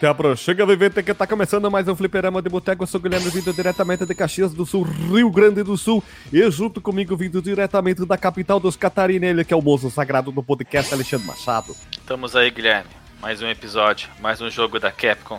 [0.00, 2.84] Te aproxega, vivente, que tá começando mais um Fliperama de Boteco.
[2.84, 6.02] Eu sou o Guilherme, vindo diretamente de Caxias do Sul, Rio Grande do Sul.
[6.32, 10.32] E junto comigo, vindo diretamente da capital dos Catarina, ele que é o moço sagrado
[10.32, 11.76] do podcast, Alexandre Machado.
[11.92, 12.88] Estamos aí, Guilherme.
[13.20, 15.38] Mais um episódio, mais um jogo da Capcom,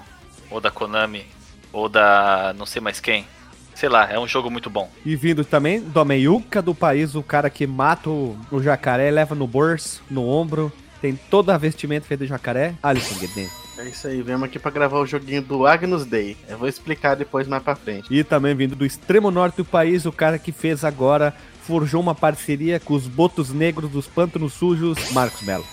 [0.51, 1.25] ou da Konami,
[1.73, 3.25] ou da não sei mais quem.
[3.73, 4.91] Sei lá, é um jogo muito bom.
[5.03, 9.47] E vindo também do Meiuca do país, o cara que mata o, jacaré, leva no
[9.47, 13.60] bolso, no ombro, tem toda a vestimenta feita de jacaré, Alisson Guedin.
[13.81, 16.37] É isso aí, viemos aqui pra gravar o joguinho do Agnus Day.
[16.47, 18.05] Eu vou explicar depois mais pra frente.
[18.11, 22.13] E também vindo do extremo norte do país, o cara que fez agora, forjou uma
[22.13, 25.65] parceria com os botos negros dos pântanos sujos, Marcos Mello.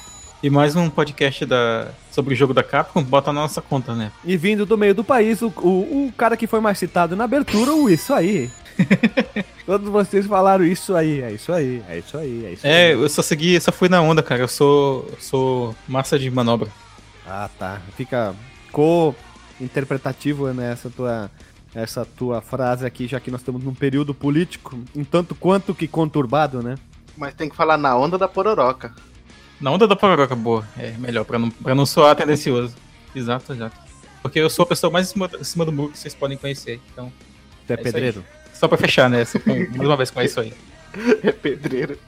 [0.43, 1.89] E mais um podcast da...
[2.11, 4.11] sobre o jogo da Capcom, bota na nossa conta, né?
[4.25, 7.25] E vindo do meio do país, o, o, o cara que foi mais citado na
[7.25, 8.51] abertura, o Isso Aí.
[9.67, 12.73] Todos vocês falaram isso aí, é isso aí, é isso aí, é isso aí.
[12.73, 14.41] É, eu só segui, só fui na onda, cara.
[14.41, 16.71] Eu sou, eu sou massa de manobra.
[17.29, 17.81] Ah, tá.
[17.97, 18.35] Fica
[18.73, 21.31] co-interpretativo nessa tua,
[21.75, 25.87] essa tua frase aqui, já que nós estamos num período político, um tanto quanto que
[25.87, 26.77] conturbado, né?
[27.17, 28.95] Mas tem que falar na onda da pororoca.
[29.61, 30.67] Na onda da pororoca, boa.
[30.79, 32.75] É melhor, pra não, pra não soar tendencioso.
[33.15, 33.77] Exato, exato.
[34.23, 36.37] Porque eu sou a pessoa mais em cima, em cima do muro que vocês podem
[36.39, 36.81] conhecer.
[36.93, 37.13] Então,
[37.67, 38.25] Tu é, É pedreiro?
[38.53, 39.25] só pra fechar, né?
[39.25, 40.53] Só mais uma vez com isso aí.
[41.23, 41.99] É pedreiro.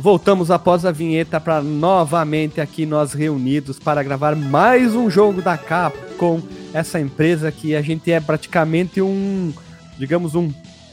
[0.00, 5.58] Voltamos após a vinheta para novamente aqui nós reunidos para gravar mais um jogo da
[5.58, 6.40] Capcom,
[6.72, 9.52] essa empresa que a gente é praticamente um,
[9.98, 10.50] digamos, um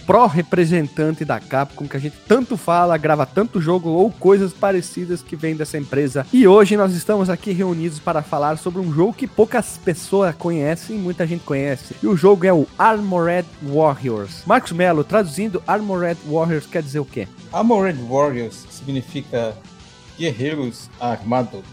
[0.08, 5.36] pró-representante da Capcom, que a gente tanto fala, grava tanto jogo ou coisas parecidas que
[5.36, 6.26] vem dessa empresa.
[6.32, 10.98] E hoje nós estamos aqui reunidos para falar sobre um jogo que poucas pessoas conhecem
[10.98, 11.94] muita gente conhece.
[12.02, 14.44] E o jogo é o Armored Warriors.
[14.46, 17.28] Marcos Melo, traduzindo, Armored Warriors quer dizer o quê?
[17.52, 19.54] Armored Warriors significa
[20.18, 21.64] guerreiros armados.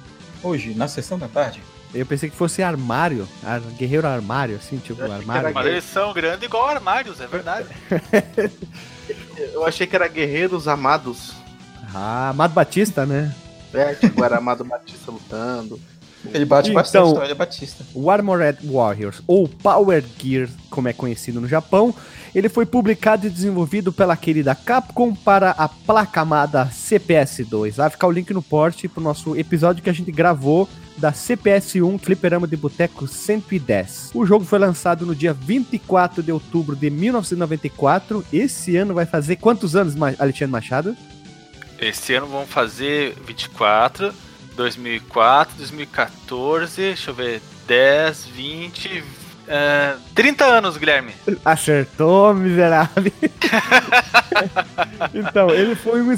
[0.43, 1.62] Hoje, na sessão da tarde.
[1.94, 5.47] Eu pensei que fosse armário, ar- guerreiro armário, assim, tipo Eu armário.
[5.47, 7.69] era Mas eles são grandes igual armários, é verdade.
[9.53, 11.33] Eu achei que era Guerreiros Amados.
[11.94, 13.34] Ah, Amado Batista, né?
[13.72, 15.81] É, tipo, era Amado Batista lutando.
[16.33, 17.84] Ele bate Então- bastante, então ele é Batista.
[17.93, 21.94] O Armored Warriors, ou Power Gear, como é conhecido no Japão,
[22.34, 27.75] ele foi publicado e desenvolvido pela querida Capcom para a placa amada CPS2.
[27.75, 30.66] Vai ficar o link no porte pro nosso episódio que a gente gravou
[30.97, 34.10] da CPS1 Fliperama de Boteco 110.
[34.15, 38.25] O jogo foi lançado no dia 24 de outubro de 1994.
[38.32, 40.97] Esse ano vai fazer quantos anos, Alexandre Machado?
[41.78, 44.15] Esse ano vão fazer 24,
[44.56, 49.04] 2004, 2014, deixa eu ver, 10, 20,
[49.47, 51.13] é, 30 anos, Guilherme.
[51.45, 53.13] Acertou, miserável.
[55.13, 56.13] então, ele foi um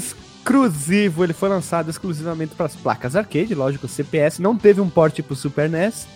[0.47, 5.21] exclusivo, ele foi lançado exclusivamente para as placas arcade, lógico, CPS, não teve um porte
[5.21, 6.07] pro Super NES,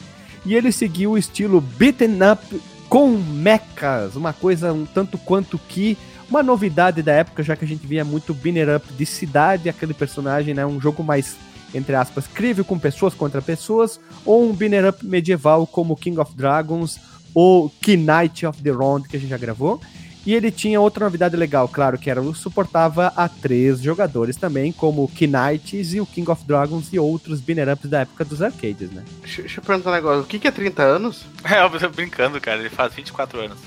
[0.46, 5.98] e ele seguiu o estilo beaten up com mechas, uma coisa um tanto quanto que
[6.30, 9.94] uma novidade da época, já que a gente via muito binner up de cidade, aquele
[9.94, 11.36] personagem, né, um jogo mais
[11.74, 16.34] entre aspas, crível com pessoas contra pessoas, ou um binner up medieval como King of
[16.36, 17.00] Dragons
[17.34, 19.80] ou Knight of the Round, que a gente já gravou.
[20.26, 25.04] E ele tinha outra novidade legal, claro, que era suportava a três jogadores também, como
[25.04, 28.92] o Knights e o King of Dragons e outros binner ups da época dos arcades,
[28.92, 29.04] né?
[29.22, 30.22] Deixa, deixa eu perguntar um negócio.
[30.22, 31.26] O que, que é 30 anos?
[31.44, 33.58] É, eu tô brincando, cara, ele faz 24 anos.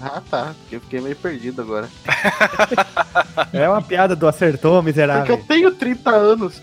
[0.00, 0.54] Ah, tá.
[0.60, 1.88] Porque eu fiquei meio perdido agora.
[3.52, 5.36] É uma piada do acertou, Porque miserável.
[5.36, 6.62] eu tenho 30 anos.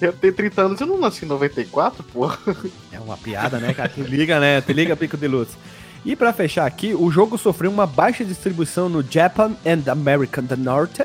[0.00, 2.30] Eu tenho 30 anos, eu não nasci em 94, pô.
[2.92, 3.88] É uma piada, né, cara?
[3.88, 4.60] Tu liga, né?
[4.60, 5.48] Tu liga, Pico de Luz.
[6.04, 10.56] E pra fechar aqui, o jogo sofreu uma baixa distribuição no Japan and American do
[10.56, 11.04] Norte,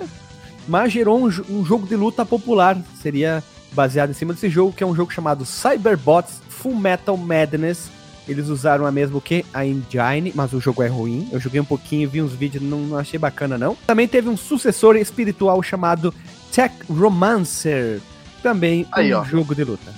[0.68, 2.78] mas gerou um, um jogo de luta popular.
[3.02, 3.44] Seria
[3.74, 7.90] baseado em cima desse jogo, que é um jogo chamado Cyberbots Full Metal Madness
[8.28, 9.44] Eles usaram a mesma o que?
[9.54, 11.28] A engine, mas o jogo é ruim.
[11.32, 13.76] Eu joguei um pouquinho, vi uns vídeos, não, não achei bacana não.
[13.86, 16.14] Também teve um sucessor espiritual chamado
[16.54, 18.00] Tech Romancer,
[18.42, 19.24] também Aí, um ó.
[19.26, 19.92] jogo de luta.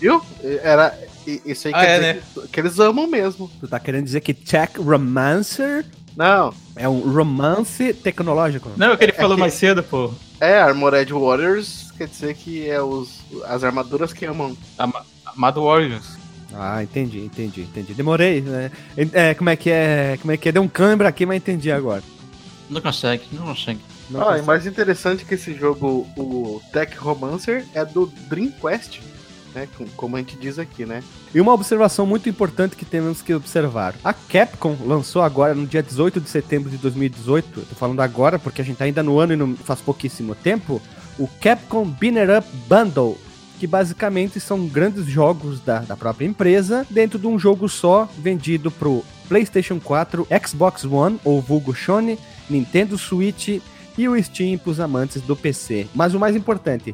[0.00, 0.20] Viu?
[0.62, 0.92] Era.
[1.44, 3.50] Isso aí Ah, quer é, dizer que, que eles amam mesmo.
[3.60, 5.84] Tu tá querendo dizer que Tech Romancer
[6.16, 6.52] Não.
[6.76, 8.70] é um romance tecnológico?
[8.76, 10.12] Não, é o que ele É falou que- mais cedo, pô.
[10.40, 14.56] É, Armored Warriors quer dizer que é os, as armaduras que amam.
[14.78, 16.16] Ama- Amado Warriors.
[16.52, 17.94] Ah, entendi, entendi, entendi.
[17.94, 18.70] Demorei, né?
[19.12, 20.16] É, como é que é?
[20.20, 20.52] Como é que é?
[20.52, 22.02] Deu um câimbra aqui, mas entendi agora.
[22.70, 23.80] Não consegue, não consegue.
[24.10, 24.46] Não ah, e consigo.
[24.46, 29.00] mais interessante que esse jogo, o Tech Romancer, é do Dream Quest,
[29.54, 29.68] né?
[29.76, 31.02] com- Como a gente diz aqui, né?
[31.34, 33.94] E uma observação muito importante que temos que observar.
[34.04, 38.38] A Capcom lançou agora, no dia 18 de setembro de 2018, eu tô falando agora
[38.38, 40.80] porque a gente tá ainda no ano e não faz pouquíssimo tempo,
[41.18, 43.16] o Capcom Binner Up Bundle,
[43.60, 48.70] que basicamente são grandes jogos da, da própria empresa, dentro de um jogo só, vendido
[48.70, 52.18] pro PlayStation 4, Xbox One, ou vulgo Sony,
[52.50, 53.60] Nintendo Switch
[53.96, 55.86] e o Steam pros amantes do PC.
[55.94, 56.92] Mas o mais importante,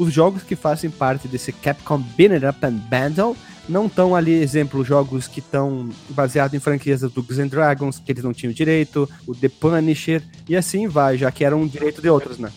[0.00, 3.36] os jogos que fazem parte desse Capcom Binner Up and Bundle
[3.68, 8.10] não estão ali, exemplo, jogos que estão baseados em franquias do Dungeons and Dragons, que
[8.10, 12.08] eles não tinham direito, o The Punisher, e assim vai, já que eram direito de
[12.08, 12.50] outros, né?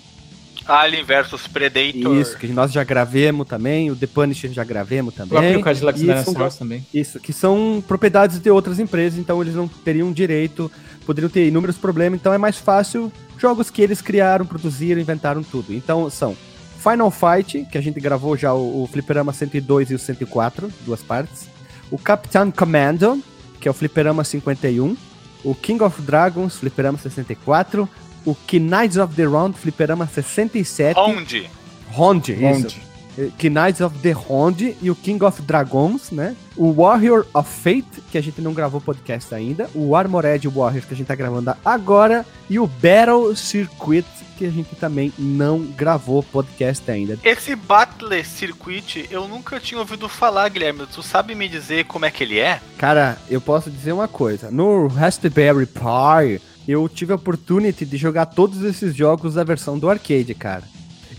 [0.65, 2.15] Alien vs Predator.
[2.15, 5.61] Isso, que nós já gravemos também, o The Punisher já gravemos O próprio também.
[5.61, 6.87] Cadillac Dinosaurs também.
[6.93, 10.71] Isso, que são propriedades de outras empresas, então eles não teriam direito,
[11.05, 15.73] poderiam ter inúmeros problemas, então é mais fácil jogos que eles criaram, produziram, inventaram tudo.
[15.73, 16.35] Então são
[16.83, 21.01] Final Fight, que a gente gravou já o, o Fliperama 102 e o 104, duas
[21.01, 21.47] partes.
[21.89, 23.23] O Captain Commando,
[23.61, 24.97] que é o Fliperama 51.
[25.45, 27.87] O King of Dragons, Fliperama 64.
[28.25, 30.99] O Knights of the Round, Fliperama 67.
[30.99, 31.49] Onde?
[31.89, 32.45] Ronde, isso.
[32.45, 32.92] Onde?
[33.17, 36.35] Eh, Knights of the Ronde e o King of Dragons, né?
[36.55, 39.69] O Warrior of Fate, que a gente não gravou podcast ainda.
[39.73, 42.25] O Armored Warriors, que a gente tá gravando agora.
[42.49, 44.05] E o Battle Circuit,
[44.37, 47.17] que a gente também não gravou podcast ainda.
[47.23, 50.85] Esse Battle Circuit eu nunca tinha ouvido falar, Guilherme.
[50.91, 52.59] Tu sabe me dizer como é que ele é?
[52.77, 54.51] Cara, eu posso dizer uma coisa.
[54.51, 59.89] No Raspberry Pi, eu tive a oportunidade de jogar todos esses jogos da versão do
[59.89, 60.63] arcade, cara.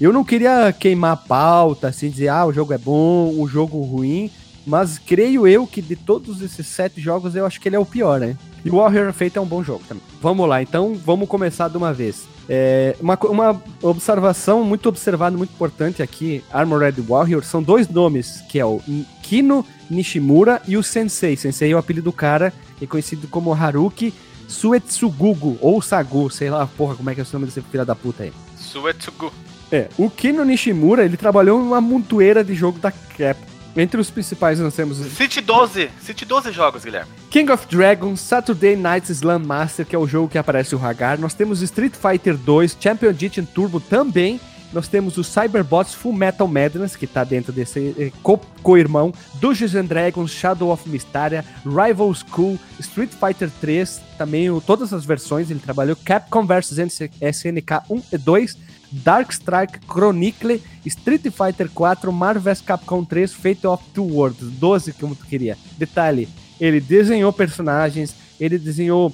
[0.00, 3.80] Eu não queria queimar a pauta, assim, dizer, ah, o jogo é bom, o jogo
[3.82, 4.30] ruim,
[4.66, 7.86] mas creio eu que de todos esses sete jogos, eu acho que ele é o
[7.86, 8.36] pior, né?
[8.64, 10.02] E o Warrior Fate é um bom jogo também.
[10.20, 12.26] Vamos lá, então, vamos começar de uma vez.
[12.48, 18.58] É, uma, uma observação muito observada, muito importante aqui, Armored Warrior, são dois nomes, que
[18.58, 18.80] é o
[19.22, 21.36] Kino Nishimura e o Sensei.
[21.36, 24.12] Sensei é o apelido do cara, é conhecido como Haruki
[24.48, 27.94] Suetsugugu, ou Sagu, sei lá, porra, como é que é o nome desse filho da
[27.94, 28.32] puta aí.
[28.56, 29.32] Suetsugu.
[29.74, 33.52] É, o Kino Nishimura, ele trabalhou em uma montoeira de jogo da Capcom.
[33.76, 35.90] Entre os principais nós temos City 12.
[36.00, 37.10] City 12 jogos, Guilherme.
[37.28, 41.18] King of Dragons, Saturday Night Slam Master, que é o jogo que aparece o Hagar.
[41.18, 44.40] Nós temos Street Fighter 2, Champion Edition Turbo também.
[44.72, 49.12] Nós temos o Cyberbots Full Metal Madness, que tá dentro desse eh, co- co-irmão.
[49.40, 55.04] Dungeons and Dragons, Shadow of Mysteria, Rival School, Street Fighter 3, também o- todas as
[55.04, 55.96] versões ele trabalhou.
[56.04, 56.78] Capcom vs
[57.20, 58.56] SNK 1 e 2,
[59.02, 64.92] Dark Strike Chronicle, Street Fighter 4, Marvel vs Capcom 3, Fate of Two Worlds, 12
[64.92, 65.56] como tu queria.
[65.76, 66.28] Detalhe,
[66.60, 69.12] ele desenhou personagens, ele desenhou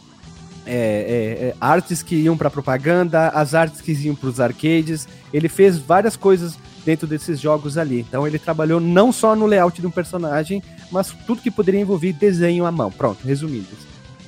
[0.67, 5.09] é, é, é, artes que iam para propaganda, as artes que iam para os arcades.
[5.33, 8.01] Ele fez várias coisas dentro desses jogos ali.
[8.01, 12.13] Então ele trabalhou não só no layout de um personagem, mas tudo que poderia envolver
[12.13, 12.91] desenho à mão.
[12.91, 13.69] Pronto, resumindo.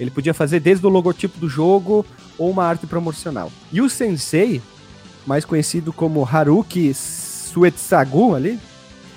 [0.01, 2.05] Ele podia fazer desde o logotipo do jogo
[2.39, 3.53] ou uma arte promocional.
[3.71, 4.61] E o Sensei,
[5.27, 8.59] mais conhecido como Haruki Suetsagu ali,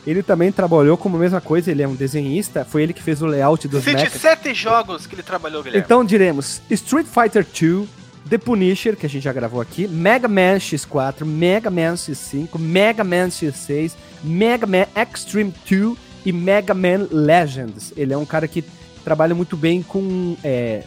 [0.06, 3.22] ele também trabalhou como a mesma coisa, ele é um desenhista, foi ele que fez
[3.22, 4.22] o layout dos City mechas.
[4.22, 5.84] 7 jogos que ele trabalhou, Guilherme.
[5.84, 7.88] Então diremos Street Fighter 2,
[8.30, 13.04] The Punisher, que a gente já gravou aqui, Mega Man X4, Mega Man X5, Mega
[13.04, 13.94] Man X6,
[14.24, 17.94] Mega Man Extreme 2 e Mega Man Legends.
[17.96, 18.64] Ele é um cara que
[19.04, 20.84] trabalha muito bem com é,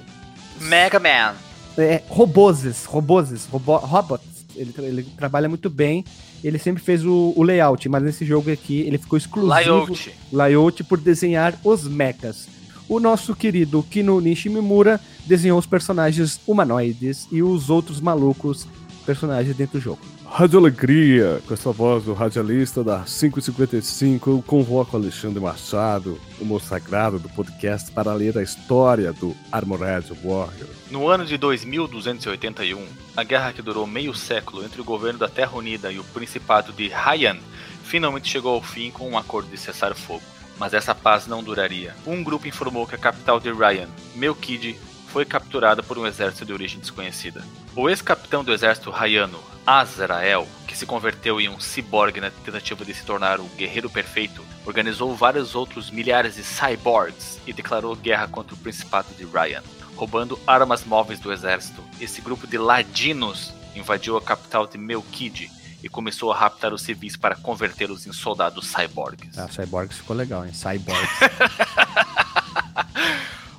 [0.60, 1.34] Mega Man.
[1.76, 4.37] é, robôs, robôs, robo, robots.
[4.58, 6.04] Ele, ele trabalha muito bem.
[6.42, 10.14] Ele sempre fez o, o layout, mas nesse jogo aqui ele ficou exclusivo Layout.
[10.32, 12.48] layout por desenhar os mechas.
[12.88, 18.66] O nosso querido Kino Nishimura desenhou os personagens humanoides e os outros malucos
[19.04, 20.00] personagens dentro do jogo.
[20.38, 26.66] Rádio Alegria, com essa voz do radialista da 555, eu convoco Alexandre Machado, o moço
[26.66, 30.68] sagrado do podcast, para ler a história do Armored Warrior.
[30.92, 35.56] No ano de 2281, a guerra que durou meio século entre o governo da Terra
[35.56, 37.38] Unida e o Principado de Haiyan
[37.82, 40.22] finalmente chegou ao fim com um acordo de cessar fogo.
[40.56, 41.96] Mas essa paz não duraria.
[42.06, 44.78] Um grupo informou que a capital de Ryan, Melkid,
[45.08, 47.42] foi capturada por um exército de origem desconhecida.
[47.74, 52.94] O ex-capitão do exército Rayano, Azrael, que se converteu em um ciborgue na tentativa de
[52.94, 58.54] se tornar o guerreiro perfeito, organizou vários outros milhares de cyborgs e declarou guerra contra
[58.54, 59.62] o Principado de Ryan.
[59.94, 65.50] Roubando armas móveis do exército, esse grupo de ladinos invadiu a capital de Melkid
[65.82, 69.38] e começou a raptar os civis para convertê-los em soldados cyborgs.
[69.38, 70.52] Ah, Cyborgs ficou legal, hein?
[70.54, 71.10] Cyborgs.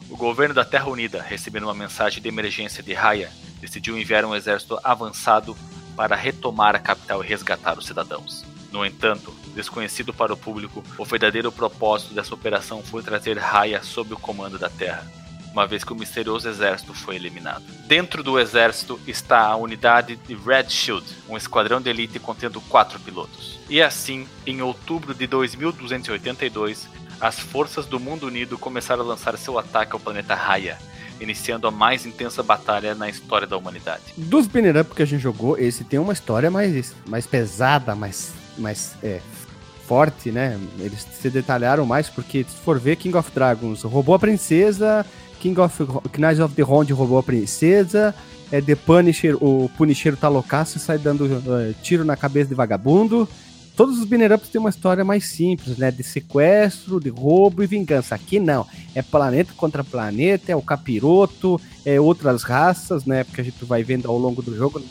[0.10, 4.36] O governo da Terra Unida, recebendo uma mensagem de emergência de Raya, decidiu enviar um
[4.36, 5.56] exército avançado
[6.00, 8.46] para retomar a capital e resgatar os cidadãos.
[8.72, 14.14] No entanto, desconhecido para o público, o verdadeiro propósito dessa operação foi trazer Raya sob
[14.14, 15.06] o comando da Terra,
[15.52, 17.66] uma vez que o misterioso exército foi eliminado.
[17.86, 22.98] Dentro do exército está a unidade de Red Shield, um esquadrão de elite contendo quatro
[23.02, 23.60] pilotos.
[23.70, 26.88] E assim, em outubro de 2282,
[27.20, 30.78] as forças do Mundo Unido começaram a lançar seu ataque ao planeta Raya,
[31.20, 34.04] iniciando a mais intensa batalha na história da humanidade.
[34.18, 38.32] Dos banner up que a gente jogou, esse tem uma história mais, mais pesada, mais,
[38.58, 39.20] mais é,
[39.88, 40.60] forte, né?
[40.80, 45.06] Eles se detalharam mais, porque se for ver, King of Dragons roubou a princesa,
[45.40, 45.84] King of
[46.18, 48.14] Knights of the Round roubou a princesa,
[48.52, 51.26] é, The Punisher, o Punisher tá loucaço e sai dando
[51.60, 53.28] é, tiro na cabeça de vagabundo.
[53.80, 55.90] Todos os banner ups têm uma história mais simples, né?
[55.90, 58.14] De sequestro, de roubo e vingança.
[58.14, 58.68] Aqui não.
[58.94, 63.24] É planeta contra planeta, é o capiroto, é outras raças, né?
[63.24, 64.82] Porque a gente vai vendo ao longo do jogo.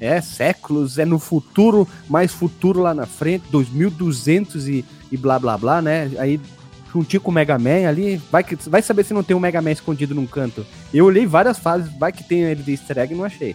[0.00, 5.58] É séculos, é no futuro, mais futuro lá na frente, 2200 e, e blá blá
[5.58, 6.10] blá, né?
[6.16, 6.40] Aí
[6.90, 9.60] juntinho com o Mega Man ali, vai, que, vai saber se não tem um Mega
[9.60, 10.64] Man escondido num canto.
[10.94, 13.54] Eu olhei várias fases, vai que tem ele de easter egg e não achei.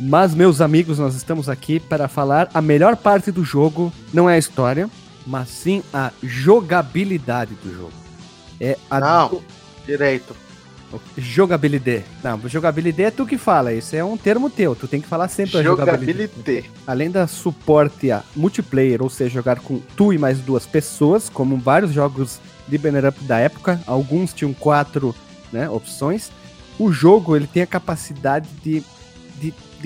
[0.00, 4.36] Mas, meus amigos, nós estamos aqui para falar a melhor parte do jogo, não é
[4.36, 4.88] a história,
[5.26, 7.92] mas sim a jogabilidade do jogo.
[8.58, 9.42] É a Não,
[9.86, 10.34] direito.
[11.18, 12.04] jogabilidade.
[12.24, 15.28] Não, jogabilidade é tu que fala, isso é um termo teu, tu tem que falar
[15.28, 16.12] sempre a jogabilidade.
[16.12, 16.70] Jogabilidade.
[16.86, 21.58] Além da suporte a multiplayer, ou seja, jogar com tu e mais duas pessoas, como
[21.58, 25.14] vários jogos de banner up da época, alguns tinham quatro
[25.52, 26.30] né, opções.
[26.78, 28.84] O jogo ele tem a capacidade de, de, de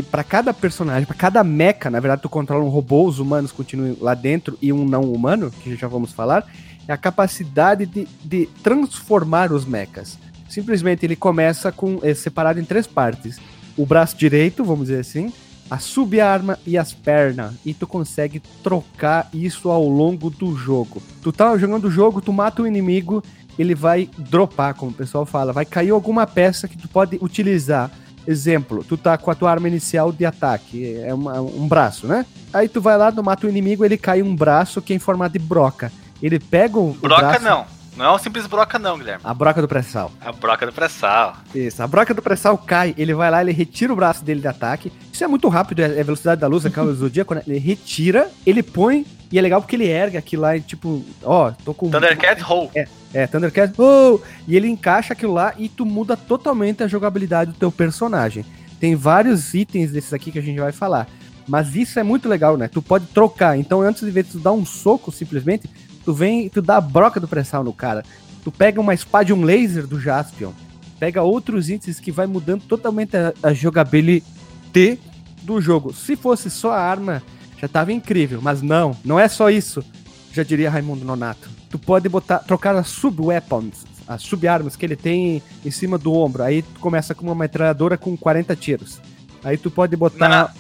[0.02, 3.96] para cada personagem, para cada mecha, na verdade tu controla um robô, os humanos continuam
[4.00, 6.46] lá dentro e um não humano, que já vamos falar,
[6.86, 10.18] é a capacidade de, de transformar os mechas.
[10.48, 13.40] Simplesmente ele começa com é separado em três partes:
[13.76, 15.32] o braço direito, vamos dizer assim,
[15.70, 17.54] a subarma e as pernas.
[17.64, 21.02] E tu consegue trocar isso ao longo do jogo.
[21.22, 23.22] Tu tá jogando o jogo, tu mata o inimigo,
[23.58, 27.90] ele vai dropar, como o pessoal fala, vai cair alguma peça que tu pode utilizar.
[28.26, 32.24] Exemplo, tu tá com a tua arma inicial de ataque, é uma- um braço, né?
[32.52, 34.98] Aí tu vai lá, tu mata o inimigo, ele cai um braço que é em
[34.98, 35.92] formato de broca.
[36.22, 37.66] Ele pega o, Broca braço- não.
[37.96, 39.20] Não é um simples broca não, Guilherme.
[39.22, 40.10] A broca do pré-sal.
[40.20, 41.36] A broca do pré-sal.
[41.54, 44.48] Isso, a broca do pré-sal cai, ele vai lá, ele retira o braço dele de
[44.48, 44.92] ataque.
[45.12, 47.42] Isso é muito rápido, é é a velocidade da luz, aquela do zodíaco, né?
[47.46, 51.50] Ele retira, ele põe, e é legal porque ele erga aquilo lá, e tipo, ó,
[51.64, 51.90] tô com.
[51.90, 52.70] Thundercat Roll.
[53.12, 54.20] É, Thundercat, oh!
[54.46, 58.44] e ele encaixa aquilo lá e tu muda totalmente a jogabilidade do teu personagem.
[58.78, 61.08] Tem vários itens desses aqui que a gente vai falar.
[61.48, 62.68] Mas isso é muito legal, né?
[62.68, 63.58] Tu pode trocar.
[63.58, 65.68] Então, antes de ver tu dar um soco, simplesmente,
[66.04, 68.04] tu vem e tu dá a broca do pré-sal no cara.
[68.44, 70.52] Tu pega uma espada e um laser do Jaspion.
[71.00, 75.00] Pega outros itens que vai mudando totalmente a, a jogabilidade
[75.42, 75.92] do jogo.
[75.92, 77.20] Se fosse só a arma,
[77.61, 78.40] já tava incrível.
[78.42, 79.84] Mas não, não é só isso.
[80.32, 81.49] Já diria Raimundo Nonato.
[81.70, 86.42] Tu pode botar, trocar as sub-weapons, as sub-armas que ele tem em cima do ombro.
[86.42, 89.00] Aí tu começa com uma metralhadora com 40 tiros.
[89.42, 90.28] Aí tu pode botar.
[90.28, 90.50] Não, não.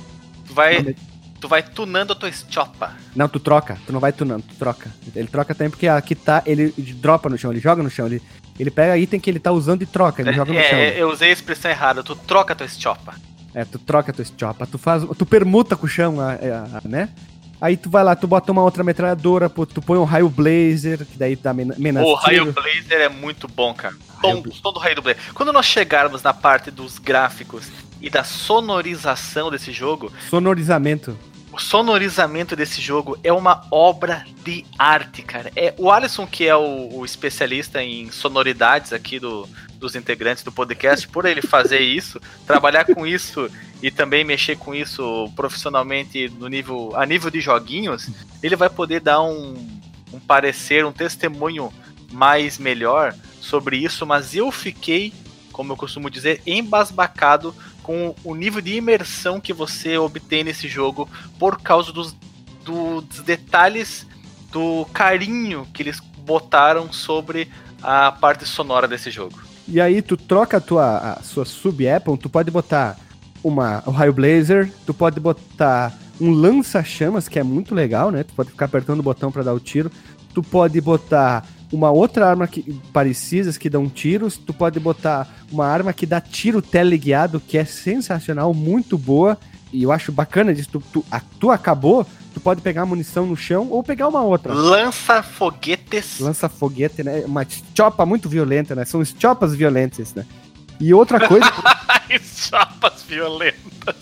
[0.46, 0.96] Tu vai,
[1.40, 2.92] tu vai tunando a tua estiopa.
[3.14, 3.78] Não, tu troca.
[3.86, 4.90] Tu não vai tunando, tu troca.
[5.14, 8.06] Ele troca também porque aqui tá, ele dropa no chão, ele joga no chão.
[8.06, 8.22] Ele,
[8.58, 10.78] ele pega item que ele tá usando e troca, ele joga no chão.
[10.78, 12.02] É, eu usei a expressão errada.
[12.02, 13.14] Tu troca a tua estiopa.
[13.54, 16.88] É, tu troca teu chopa, tu faz, tu permuta com o chão, a- a- a-
[16.88, 17.08] né?
[17.60, 21.16] Aí tu vai lá, tu bota uma outra metralhadora, tu põe um raio blazer, que
[21.16, 23.94] daí dá men menos O raio blazer é muito bom, cara.
[24.20, 25.22] Tom, Bla- tom do raio do blazer.
[25.32, 27.70] Quando nós chegarmos na parte dos gráficos
[28.02, 31.16] e da sonorização desse jogo, Sonorizamento.
[31.52, 35.50] o sonorizamento desse jogo é uma obra de arte, cara.
[35.54, 39.48] É o Alisson que é o, o especialista em sonoridades aqui do,
[39.84, 43.50] dos integrantes do podcast, por ele fazer isso, trabalhar com isso
[43.82, 48.08] e também mexer com isso profissionalmente no nível a nível de joguinhos,
[48.42, 49.54] ele vai poder dar um,
[50.10, 51.70] um parecer, um testemunho
[52.10, 55.12] mais melhor sobre isso, mas eu fiquei,
[55.52, 61.06] como eu costumo dizer, embasbacado com o nível de imersão que você obtém nesse jogo
[61.38, 62.16] por causa dos,
[62.64, 64.06] dos detalhes
[64.50, 67.50] do carinho que eles botaram sobre
[67.82, 69.43] a parte sonora desse jogo.
[69.66, 72.98] E aí tu troca a tua a sua sub-Apple, tu pode botar
[73.42, 78.22] uma, o raio blazer, tu pode botar um lança-chamas, que é muito legal, né?
[78.22, 79.90] Tu pode ficar apertando o botão para dar o tiro.
[80.32, 85.66] Tu pode botar uma outra arma que parecidas que dão tiros, tu pode botar uma
[85.66, 89.38] arma que dá tiro teleguiado, que é sensacional, muito boa.
[89.72, 90.68] E eu acho bacana disso.
[90.72, 94.22] Tu, tu, a, tu acabou, tu pode pegar a munição no chão ou pegar uma
[94.22, 94.52] outra.
[94.52, 96.18] Lança foguetes.
[96.18, 97.22] Lança foguete, né?
[97.24, 98.84] Uma chopa muito violenta, né?
[98.84, 100.26] São chopas violentas, né?
[100.80, 101.46] E outra coisa.
[102.20, 103.94] chopas violentas.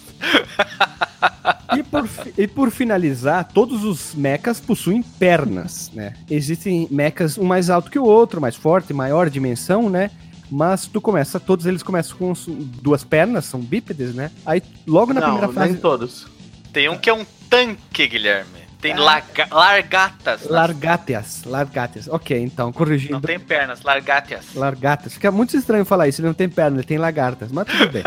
[1.77, 2.09] e, por,
[2.39, 6.15] e por finalizar, todos os mechas possuem pernas, né?
[6.31, 10.11] Existem mechas um mais alto que o outro, mais forte, maior dimensão, né?
[10.51, 12.33] Mas tu começa, todos eles começam com
[12.83, 14.31] duas pernas, são bípedes, né?
[14.45, 15.73] Aí logo na Não, primeira fase.
[15.73, 16.27] Nem todos.
[16.73, 18.63] Tem um que é um tanque, Guilherme.
[18.81, 20.43] Tem larga- largatas.
[20.49, 22.09] Largáteas, largáteas.
[22.09, 23.13] Ok, então, corrigindo.
[23.13, 24.47] Não tem pernas, largáteas.
[24.57, 25.13] Largatas.
[25.15, 28.03] Fica muito estranho falar isso, ele não tem perna, ele tem lagartas, mas tudo bem.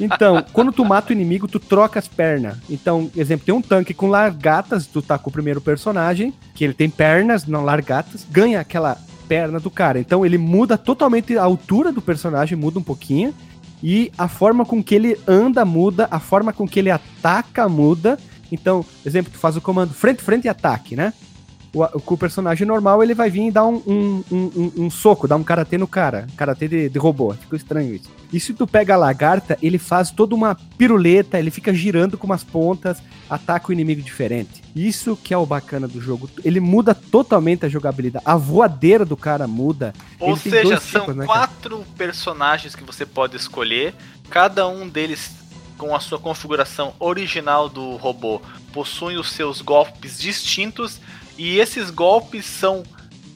[0.00, 2.56] Então, quando tu mata o inimigo, tu troca as pernas.
[2.70, 6.72] Então, exemplo, tem um tanque com largatas, tu tá com o primeiro personagem, que ele
[6.72, 8.96] tem pernas, não largatas, ganha aquela
[9.28, 9.98] perna do cara.
[9.98, 13.34] Então, ele muda totalmente a altura do personagem, muda um pouquinho,
[13.86, 18.18] e a forma com que ele anda muda, a forma com que ele ataca muda.
[18.50, 21.12] Então, exemplo, tu faz o comando frente, frente e ataque, né?
[21.74, 25.36] O, o personagem normal, ele vai vir e dar um, um, um, um- soco, dar
[25.36, 26.26] um karatê no cara.
[26.36, 27.34] Karatê de, de robô.
[27.34, 28.08] Ficou estranho isso.
[28.32, 32.26] E se tu pega a lagarta, ele faz toda uma piruleta, ele fica girando com
[32.26, 34.62] umas pontas, ataca o inimigo diferente.
[34.74, 36.30] Isso que é o bacana do jogo.
[36.44, 38.24] Ele muda totalmente a jogabilidade.
[38.26, 39.92] A voadeira do cara muda.
[40.20, 43.94] Ou Ele seja, são tipos, né, quatro personagens que você pode escolher,
[44.30, 45.32] cada um deles
[45.76, 48.40] com a sua configuração original do robô
[48.72, 51.00] possui os seus golpes distintos
[51.36, 52.82] e esses golpes são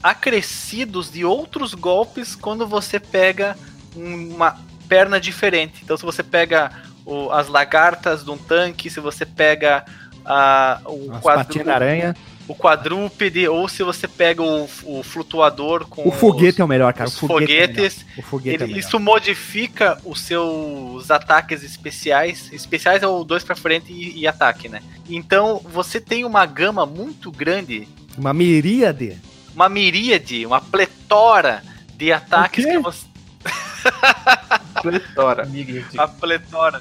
[0.02, 3.56] acrescidos de outros golpes quando você pega
[3.94, 4.56] uma
[4.88, 5.80] perna diferente.
[5.82, 6.70] Então, se você pega
[7.04, 9.84] o- as lagartas de um tanque, se você pega
[10.28, 12.16] a, o As quadru- aranha.
[12.46, 16.68] o quadrúpede, ou se você pega o, o flutuador com O foguete os, é o
[16.68, 17.08] melhor, cara.
[17.08, 17.74] O os foguete é o melhor.
[17.74, 18.06] foguetes.
[18.16, 18.78] O foguete é Ele- melhor.
[18.78, 22.52] isso modifica os seus ataques especiais.
[22.52, 24.80] Especiais é o dois pra frente e, e ataque, né?
[25.08, 29.18] Então você tem uma gama muito grande, Uma miríade.
[29.54, 31.62] uma miríade, uma pletora
[31.96, 32.70] de ataques quê?
[32.72, 33.06] que você.
[34.82, 35.48] Pletora.
[35.96, 36.80] A pletora.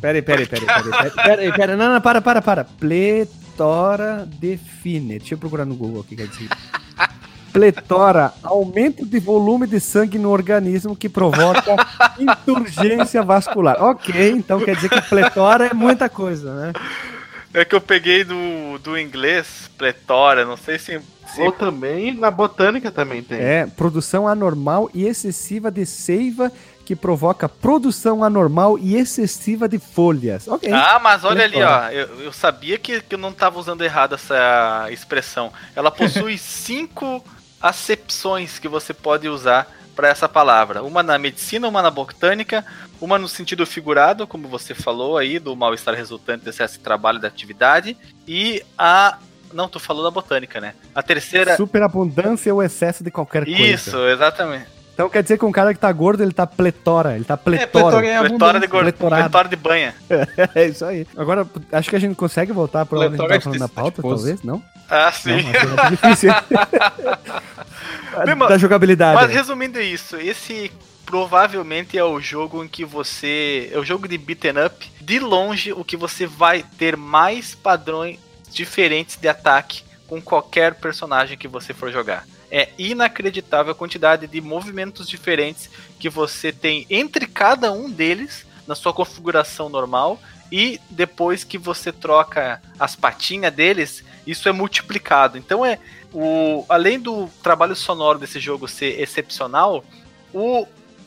[0.00, 2.64] Peraí, peraí, peraí, peraí, peraí, peraí, peraí, não, não, para, para, para.
[2.64, 5.18] Pletora define.
[5.18, 6.48] Deixa eu procurar no Google aqui, quer dizer.
[7.52, 11.74] Pletora, aumento de volume de sangue no organismo que provoca
[12.20, 13.82] insurgência vascular.
[13.82, 16.72] Ok, então quer dizer que pletora é muita coisa, né?
[17.54, 21.00] É que eu peguei do, do inglês, pletora, não sei se.
[21.34, 23.38] se- Ou também na botânica também tem.
[23.38, 26.52] É, produção anormal e excessiva de seiva
[26.86, 30.46] que provoca produção anormal e excessiva de folhas.
[30.46, 30.72] Ok.
[30.72, 31.88] Ah, mas olha ali, ó.
[31.90, 35.52] Eu, eu sabia que, que eu não tava usando errado essa expressão.
[35.74, 37.24] Ela possui cinco
[37.60, 40.84] acepções que você pode usar para essa palavra.
[40.84, 42.64] Uma na medicina, uma na botânica,
[43.00, 47.18] uma no sentido figurado, como você falou aí, do mal-estar resultante desse excesso de trabalho
[47.18, 47.96] da atividade,
[48.28, 49.18] e a.
[49.52, 50.74] Não, tu falou da botânica, né?
[50.94, 51.56] A terceira.
[51.56, 53.60] Superabundância ou excesso de qualquer coisa.
[53.60, 54.75] Isso, exatamente.
[54.96, 57.68] Então quer dizer que um cara que tá gordo, ele tá pletora, ele tá pletora.
[57.68, 59.22] pletora é Pletora de pletorado.
[59.24, 59.94] pletora de banha.
[60.54, 61.06] É isso aí.
[61.14, 63.68] Agora, acho que a gente consegue voltar pra onde a gente tava de falando na
[63.68, 64.16] pauta, adiposo.
[64.24, 64.62] talvez, não?
[64.88, 65.42] Ah, sim.
[65.42, 66.30] Não, mas é difícil.
[68.24, 69.20] Bem, da jogabilidade.
[69.20, 70.72] Mas resumindo isso, esse
[71.04, 73.70] provavelmente é o jogo em que você.
[73.74, 74.90] É o jogo de beaten up.
[75.02, 78.18] De longe, o que você vai ter mais padrões
[78.50, 82.24] diferentes de ataque com qualquer personagem que você for jogar.
[82.50, 88.74] É inacreditável a quantidade de movimentos diferentes que você tem entre cada um deles na
[88.74, 90.20] sua configuração normal.
[90.50, 95.36] E depois que você troca as patinhas deles, isso é multiplicado.
[95.36, 95.78] Então é
[96.12, 99.84] o além do trabalho sonoro desse jogo ser excepcional,
[100.32, 100.66] o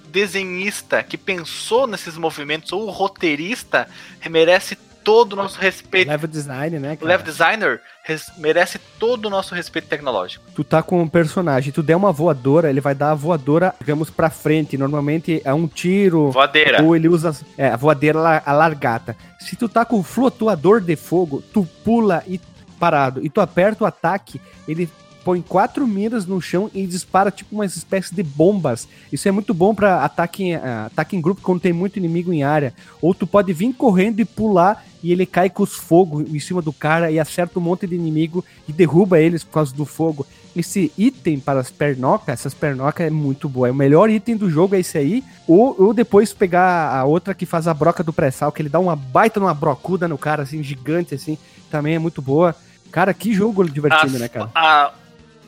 [0.09, 3.89] desenhista que pensou nesses movimentos ou o roteirista
[4.29, 6.07] merece todo o nosso respeito.
[6.09, 7.07] Level design, né, O cara?
[7.11, 10.43] level designer res- merece todo o nosso respeito tecnológico.
[10.55, 14.09] Tu tá com um personagem, tu der uma voadora, ele vai dar a voadora, digamos,
[14.09, 14.77] pra frente.
[14.77, 16.83] Normalmente é um tiro, Voadeira.
[16.83, 19.15] ou ele usa é, a voadeira, a largata.
[19.39, 22.39] Se tu tá com o flutuador de fogo, tu pula e
[22.79, 24.89] parado, e tu aperta o ataque, ele
[25.23, 28.87] põe quatro miras no chão e dispara tipo uma espécie de bombas.
[29.11, 32.31] Isso é muito bom para ataque, em- ah, ataque em grupo quando tem muito inimigo
[32.33, 32.73] em área.
[33.01, 36.61] Ou tu pode vir correndo e pular e ele cai com os fogos em cima
[36.61, 40.25] do cara e acerta um monte de inimigo e derruba eles por causa do fogo.
[40.55, 43.67] Esse item para as pernocas, essas pernocas é muito boa.
[43.67, 45.23] É o melhor item do jogo, é esse aí.
[45.47, 48.79] Ou, ou depois pegar a outra que faz a broca do pré-sal, que ele dá
[48.79, 51.37] uma baita numa brocuda no cara, assim, gigante, assim.
[51.69, 52.55] Também é muito boa.
[52.91, 54.49] Cara, que jogo divertido, As, né, cara?
[54.55, 54.91] a-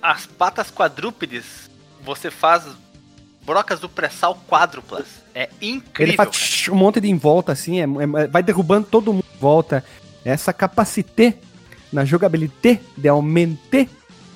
[0.02, 1.70] as patas quadrúpedes,
[2.04, 2.64] você faz
[3.46, 5.06] brocas do pré-sal quádruplas.
[5.34, 6.14] É incrível.
[6.14, 9.26] Ele faz tsh, um monte de em volta, assim, é- é- vai derrubando todo mundo
[9.36, 9.84] em volta.
[10.24, 11.38] Essa capacité
[11.92, 13.88] na jogabilidade de aumentar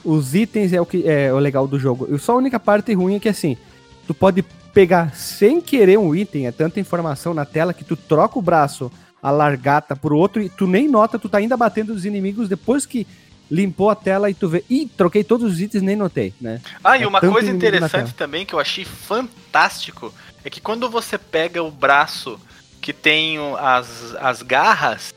[0.04, 2.08] os itens é o que é o legal do jogo.
[2.14, 3.58] E só a única parte ruim é que assim,
[4.08, 8.38] tu pode pegar sem querer um item, é tanta informação na tela que tu troca
[8.38, 12.06] o braço, a largata por outro e tu nem nota, tu tá ainda batendo os
[12.06, 13.08] inimigos depois que
[13.50, 16.62] limpou a tela e tu vê, ih, troquei todos os itens, nem notei, né?
[16.84, 20.90] Ah, e É uma tanto coisa interessante também que eu achei fantástico é que quando
[20.90, 22.40] você pega o braço
[22.82, 25.14] que tem as, as garras,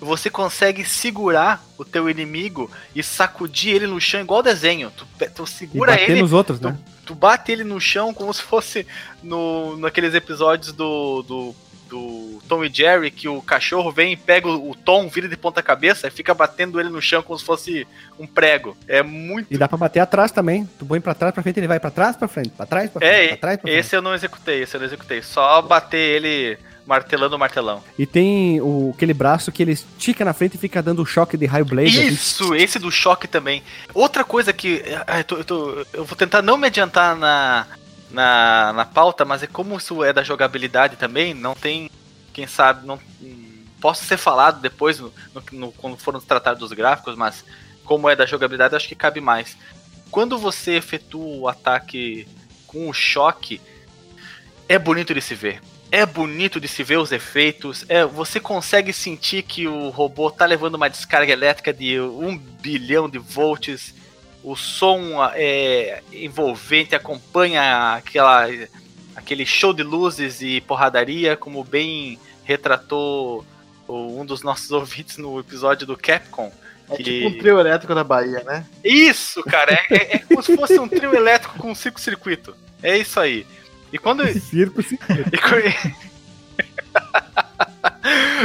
[0.00, 4.90] você consegue segurar o teu inimigo e sacudir ele no chão igual desenho.
[4.90, 6.76] Tu, tu E segura bater ele, nos outros, né?
[7.04, 8.86] tu bate ele no chão como se fosse
[9.22, 11.54] no, naqueles episódios do, do,
[11.92, 15.62] do Tom e Jerry, que o cachorro vem e pega o, Tom, vira de ponta
[15.62, 17.86] cabeça e fica batendo ele no chão como se fosse
[18.18, 18.74] um prego.
[18.88, 20.68] É muito E dá pra bater atrás também.
[20.78, 23.00] Tu põe pra trás, pra frente, ele vai pra trás, pra frente, pra trás, pra
[23.00, 23.78] frente, É, pra trás, pra frente.
[23.78, 25.20] Esse eu não executei, esse eu não executei.
[25.22, 27.82] Só bater ele martelando o martelão.
[27.98, 31.46] E tem o, aquele braço que ele estica na frente e fica dando choque de
[31.46, 31.96] raio blaze.
[31.98, 32.08] assim.
[32.08, 33.62] Isso, esse do choque também.
[33.94, 34.82] Outra coisa que.
[35.06, 37.66] ah, Eu, tô- eu tô- eu vou tentar não me adiantar na,
[38.12, 41.90] na, na pauta, mas é como isso é da jogabilidade também, não tem.
[42.32, 42.98] Quem sabe, não.
[43.80, 45.12] Posso ser falado depois, no,
[45.52, 47.44] no- quando foram tratados dos gráficos, mas
[47.84, 49.56] como é da jogabilidade, acho que cabe mais.
[50.10, 52.28] Quando você efetua o ataque
[52.66, 53.60] com o choque,
[54.68, 55.60] é bonito de se ver.
[55.90, 57.84] É bonito de se ver os efeitos.
[57.88, 63.08] É, você consegue sentir que o robô tá levando uma descarga elétrica de um bilhão
[63.08, 63.94] de volts.
[64.42, 68.48] O som é envolvente, acompanha aquela,
[69.14, 73.44] aquele show de luzes e porradaria, como bem retratou
[73.88, 76.50] um dos nossos ouvintes no episódio do Capcom.
[76.90, 78.66] É que- tipo um trio elétrico da Bahia, né?
[78.84, 82.54] Isso, cara, é, é- é como se fosse um trio elétrico com um circo-circuito.
[82.82, 83.46] É isso aí.
[83.92, 84.96] E quando, Circo, sim.
[84.96, 85.12] co-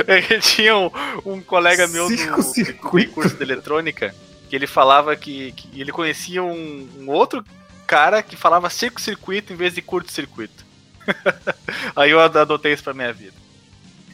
[0.08, 0.90] Eu tinha um,
[1.26, 3.10] um colega meu do, Circo-circuito.
[3.10, 4.14] do curso de eletrônica
[4.50, 7.44] que ele falava que, que ele conhecia um, um outro
[7.86, 10.66] cara que falava circo-circuito em vez de curto-circuito.
[11.96, 13.34] Aí eu adotei isso pra minha vida.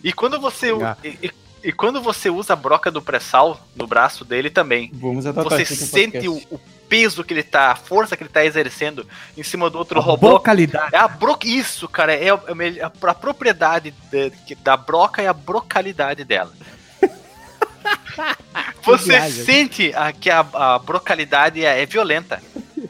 [0.04, 0.98] E quando você Ah.
[1.04, 5.26] e, e- e quando você usa a broca do pré-sal no braço dele também, Vamos
[5.26, 9.08] adotar você sente o, o peso que ele tá, a força que ele tá exercendo
[9.38, 10.32] em cima do outro A robô.
[10.32, 10.94] Vocalidade.
[10.94, 11.38] É a bro...
[11.46, 16.26] Isso, cara, é a, é a- a propriedade de- que- da broca é a brocalidade
[16.26, 16.52] dela.
[18.86, 19.44] Você viagem.
[19.46, 22.42] sente a, que a, a brocalidade é, é violenta.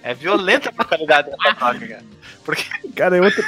[0.01, 2.13] É violenta a brocalidade da broca, cara.
[2.43, 3.43] Porque Cara, é outro,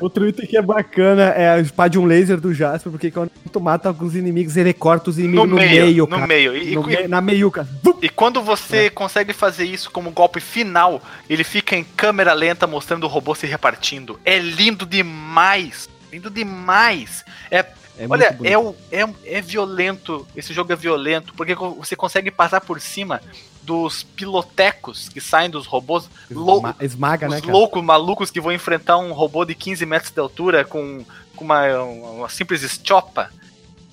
[0.00, 3.30] outro item que é bacana é a espada de um laser do Jasper, porque quando
[3.50, 6.26] tu mata alguns inimigos, ele corta os no, inimigos no, meio, meio, no cara.
[6.26, 6.54] meio.
[6.56, 7.66] E, No e- meio, na meiuca.
[8.02, 8.42] E quando É.
[8.42, 13.34] você consegue fazer isso como golpe final, ele fica em câmera lenta mostrando o robô
[13.34, 14.20] se repartindo.
[14.26, 15.88] É lindo demais.
[16.12, 17.24] Lindo demais.
[17.50, 17.64] É
[17.96, 20.26] É Olha, é, o- é, é violento.
[20.34, 23.20] Esse jogo é violento, porque você consegue passar por cima
[23.62, 26.08] dos pilotecos que saem dos robôs.
[26.30, 27.52] Esma- Esmaga, né, os cara?
[27.52, 31.04] loucos malucos que vão enfrentar um robô de 15 metros de altura com,
[31.36, 33.30] com uma, uma simples estopa.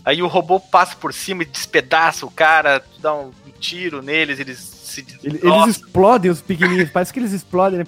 [0.04, 4.40] Aí o robô passa por cima e despedaça o cara, tu dá um tiro neles,
[4.40, 5.64] eles se Ele- destroçam.
[5.64, 6.90] Eles explodem, os pequenininhos.
[6.90, 7.86] Parece que eles explodem, né?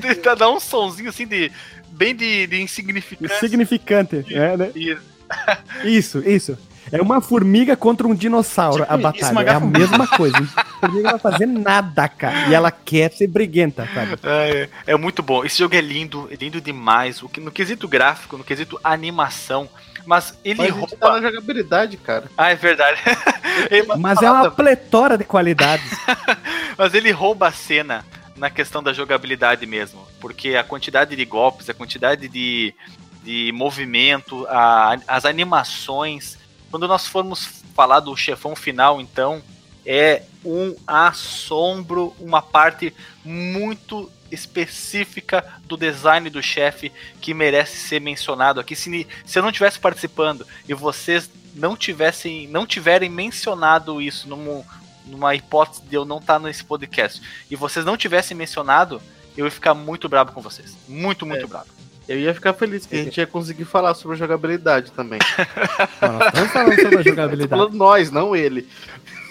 [0.00, 1.50] Tenta dar um sonzinho assim de.
[1.96, 3.34] Bem de, de insignificante.
[3.40, 4.24] Significante.
[4.34, 4.70] É, né?
[4.74, 4.96] E-
[5.84, 6.56] Isso, isso.
[6.92, 9.40] É uma formiga contra um dinossauro Tipo, a batalha.
[9.40, 9.78] É a formiga.
[9.80, 10.36] mesma coisa.
[10.56, 12.48] A formiga não vai fazer nada, cara.
[12.48, 14.14] E ela quer ser briguenta, sabe?
[14.22, 15.44] É, é muito bom.
[15.44, 17.20] Esse jogo é lindo, é lindo demais.
[17.24, 19.68] O que- No quesito gráfico, no quesito animação.
[20.06, 21.20] Mas ele Mas a gente tá rouba.
[21.20, 22.26] na jogabilidade, cara.
[22.38, 23.00] Ah, é verdade.
[23.98, 25.90] Mas é uma pletora de qualidades.
[26.78, 28.04] Mas ele rouba a cena
[28.36, 30.06] na questão da jogabilidade mesmo.
[30.20, 32.74] Porque a quantidade de golpes, a quantidade de,
[33.22, 36.38] de movimento, a- as animações.
[36.70, 39.42] Quando nós formos falar do chefão final, então,
[39.84, 42.94] é um assombro, uma parte
[43.24, 48.74] muito específica do design do chefe que merece ser mencionado aqui.
[48.74, 54.64] Se, se eu não estivesse participando e vocês não tivessem, não tiverem mencionado isso num,
[55.06, 59.00] numa hipótese de eu não estar nesse podcast, e vocês não tivessem mencionado,
[59.36, 60.76] eu ia ficar muito bravo com vocês.
[60.88, 61.46] Muito, muito É.
[61.48, 61.66] bravo.
[62.08, 65.18] Eu ia ficar feliz que a gente ia conseguir falar sobre a jogabilidade também.
[66.26, 67.48] Estamos falando sobre a Tô jogabilidade.
[67.48, 68.68] falando nós, não ele.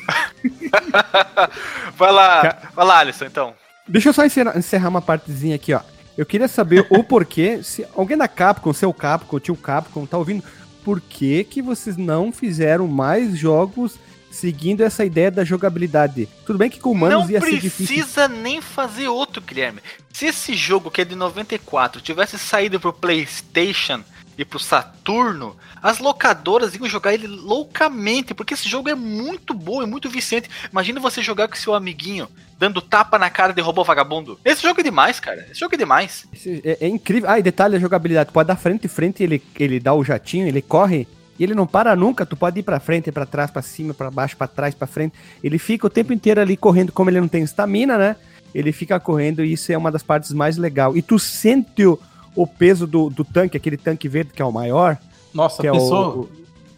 [1.97, 3.53] Vai lá, Ca- vai lá, Alisson, então.
[3.87, 5.81] Deixa eu só encerrar, encerrar uma partezinha aqui, ó.
[6.17, 10.43] Eu queria saber o porquê, se alguém da Capcom, seu Capcom, tio Capcom, tá ouvindo,
[10.83, 13.97] por que que vocês não fizeram mais jogos
[14.35, 16.27] seguindo essa ideia da jogabilidade?
[16.45, 17.95] Tudo bem que com humanos não ia ser difícil.
[17.95, 19.79] precisa nem fazer outro, Guilherme.
[20.11, 24.03] Se esse jogo, que é de 94, tivesse saído pro PlayStation
[24.37, 29.81] e pro Saturno, as locadoras iam jogar ele loucamente, porque esse jogo é muito bom,
[29.81, 30.49] é muito viciante.
[30.71, 34.39] Imagina você jogar com seu amiguinho, dando tapa na cara de robô vagabundo.
[34.43, 35.45] Esse jogo é demais, cara.
[35.49, 36.25] Esse jogo é demais.
[36.63, 37.29] É, é incrível.
[37.29, 38.31] Ah, e detalhe da jogabilidade.
[38.31, 41.67] Pode dar frente e frente, ele, ele dá o jatinho, ele corre e ele não
[41.67, 42.25] para nunca.
[42.25, 45.13] Tu pode ir pra frente, pra trás, pra cima, pra baixo, pra trás, pra frente.
[45.43, 48.15] Ele fica o tempo inteiro ali correndo, como ele não tem estamina, né?
[48.53, 50.95] Ele fica correndo e isso é uma das partes mais legais.
[50.95, 51.99] E tu sente o,
[52.35, 54.97] o peso do, do tanque, aquele tanque verde que é o maior.
[55.33, 56.29] Nossa, que é pensou, o,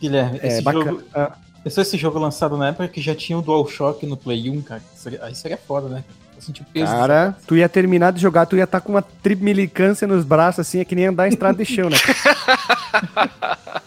[0.02, 0.86] Guilherme, é esse bacana.
[0.92, 1.04] jogo.
[1.14, 1.32] Ah,
[1.64, 4.82] Pensou esse jogo lançado na época que já tinha o DualShock no Play 1, cara?
[5.22, 6.04] Aí seria foda, né?
[6.36, 6.86] Eu senti o peso.
[6.86, 10.80] Cara, tu ia terminar de jogar, tu ia estar com uma trimilicância nos braços, assim,
[10.80, 11.98] é que nem andar em estrada de chão, né?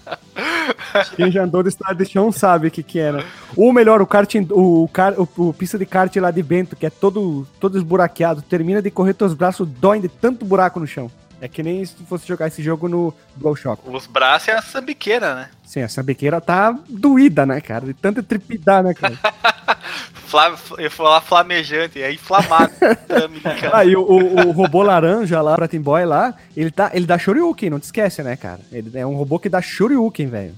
[1.16, 3.24] Quem já andou de estrada de chão sabe o que que né?
[3.56, 6.90] Ou melhor, o kart, o, o, o pista de kart lá de Bento, que é
[6.90, 11.10] todo, todo esburaqueado, termina de correr, teus braços doem de tanto buraco no chão.
[11.40, 13.82] É que nem se fosse jogar esse jogo no DualShock.
[13.88, 15.50] Os braços é a sambiqueira, né?
[15.64, 17.86] Sim, essa biqueira tá doída, né, cara?
[17.86, 19.18] De tanto tripidar, né, cara?
[20.26, 22.72] Fla, eu falar flamejante, é inflamado.
[23.24, 23.72] Americano.
[23.72, 27.18] Ah, e o, o, robô laranja lá, o Pratin Boy lá, ele, tá, ele dá
[27.18, 28.60] Shoryuken, não te esquece, né, cara?
[28.70, 30.54] Ele é um robô que dá Shoryuken, velho.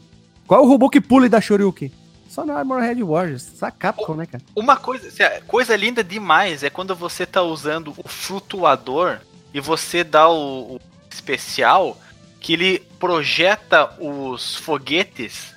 [0.46, 1.90] Qual é o robô que pula e dá Shoryuken?
[2.28, 3.50] Só no Armorhead Warriors.
[3.56, 4.42] Só a Capcom, né, cara?
[4.54, 9.20] Uma coisa, assim, coisa linda demais é quando você tá usando o flutuador
[9.52, 11.98] e você dá o, o especial
[12.40, 15.52] que ele projeta os foguetes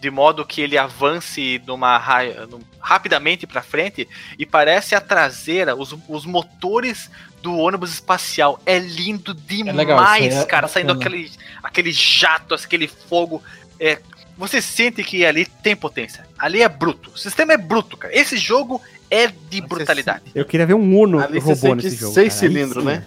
[0.00, 4.06] de modo que ele avance numa raia, num- rapidamente para frente
[4.38, 7.10] e parece a traseira, os, os motores
[7.42, 8.60] do ônibus espacial.
[8.66, 11.30] É lindo demais, legal, isso aí é cara, saindo aquele,
[11.62, 13.42] aquele jato, aquele fogo.
[13.80, 13.98] É,
[14.36, 16.26] você sente que ali tem potência.
[16.38, 17.10] Ali é bruto.
[17.14, 18.14] O sistema é bruto, cara.
[18.16, 18.80] Esse jogo
[19.10, 20.24] é de brutalidade.
[20.34, 22.12] Eu queria ver um Uno Ali você robô sente nesse jogo.
[22.12, 22.46] seis cara.
[22.52, 23.06] Cilindros, né?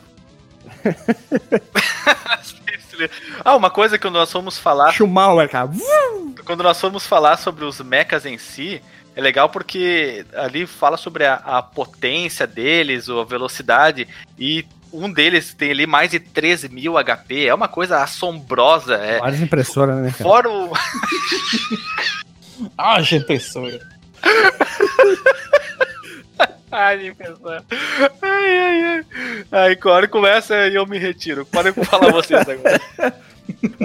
[3.45, 5.69] ah, uma coisa que nós fomos falar Schumacher, cara.
[6.45, 8.81] quando nós formos falar sobre os mechas em si,
[9.15, 15.11] é legal porque ali fala sobre a, a potência deles, ou a velocidade, e um
[15.11, 18.95] deles tem ali mais de 13 mil HP, é uma coisa assombrosa.
[18.95, 19.19] É.
[19.19, 20.23] Várias impressoras, né, cara?
[20.23, 20.73] Fora o.
[22.77, 23.79] Ah, impressora.
[26.71, 27.63] Ai, impressora.
[28.21, 29.05] Ai, ai, ai.
[29.51, 31.45] Aí, quando a começa, eu me retiro.
[31.45, 32.79] Podem falar vocês agora.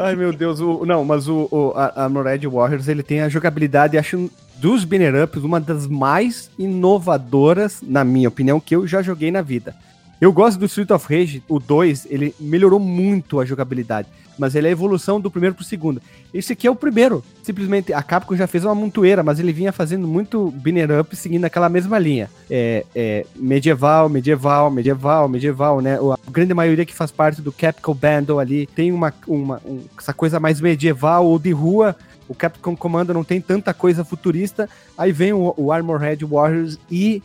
[0.01, 0.61] Ai, meu Deus.
[0.61, 5.25] O, não, mas o, o a- Armored Warriors, ele tem a jogabilidade, acho, dos Banner
[5.25, 9.75] Ups, uma das mais inovadoras, na minha opinião, que eu já joguei na vida.
[10.21, 14.67] Eu gosto do Street of Rage, o 2, ele melhorou muito a jogabilidade, mas ele
[14.67, 16.01] é a evolução do primeiro pro segundo.
[16.33, 17.23] Esse aqui é o primeiro.
[17.43, 21.45] Simplesmente, a Capcom já fez uma montoeira, mas ele vinha fazendo muito Banner Up seguindo
[21.45, 22.31] aquela mesma linha.
[22.49, 25.99] É, é, medieval, medieval, medieval, medieval, né?
[25.99, 30.15] A grande maioria que faz parte do Capcom Bundle ali tem uma, uma um- essa
[30.15, 31.95] coisa mais medieval ou de rua.
[32.27, 34.69] O Capcom Commando não tem tanta coisa futurista.
[34.97, 37.23] Aí vem o, o Armorhead Warriors e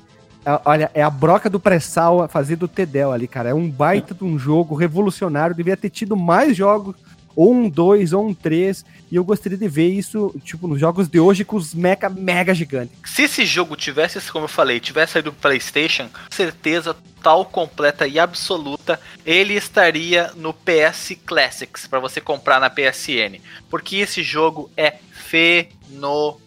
[0.66, 3.50] Olha, é a broca do pré-sal a fazer do Tedel ali, cara.
[3.50, 5.56] É um baita de um jogo revolucionário.
[5.56, 6.96] Devia ter tido mais jogos,
[7.36, 8.86] ou um 2, ou um 3.
[9.12, 12.54] E eu gostaria de ver isso, tipo, nos jogos de hoje com os mecha mega
[12.54, 12.96] gigantes.
[13.06, 18.18] Se esse jogo tivesse, como eu falei, tivesse saído do PlayStation, certeza tal, completa e
[18.18, 24.96] absoluta, ele estaria no PS Classics para você comprar na PSN, porque esse jogo é
[25.12, 26.40] fenomenal.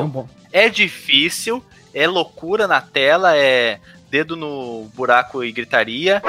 [0.00, 0.28] É um.
[0.52, 3.78] É difícil, é loucura na tela, é
[4.10, 6.22] dedo no buraco e gritaria.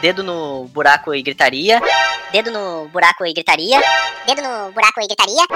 [0.00, 1.80] Dedo no buraco e gritaria.
[2.32, 3.80] Dedo no buraco e gritaria.
[4.26, 5.46] Dedo no buraco e gritaria.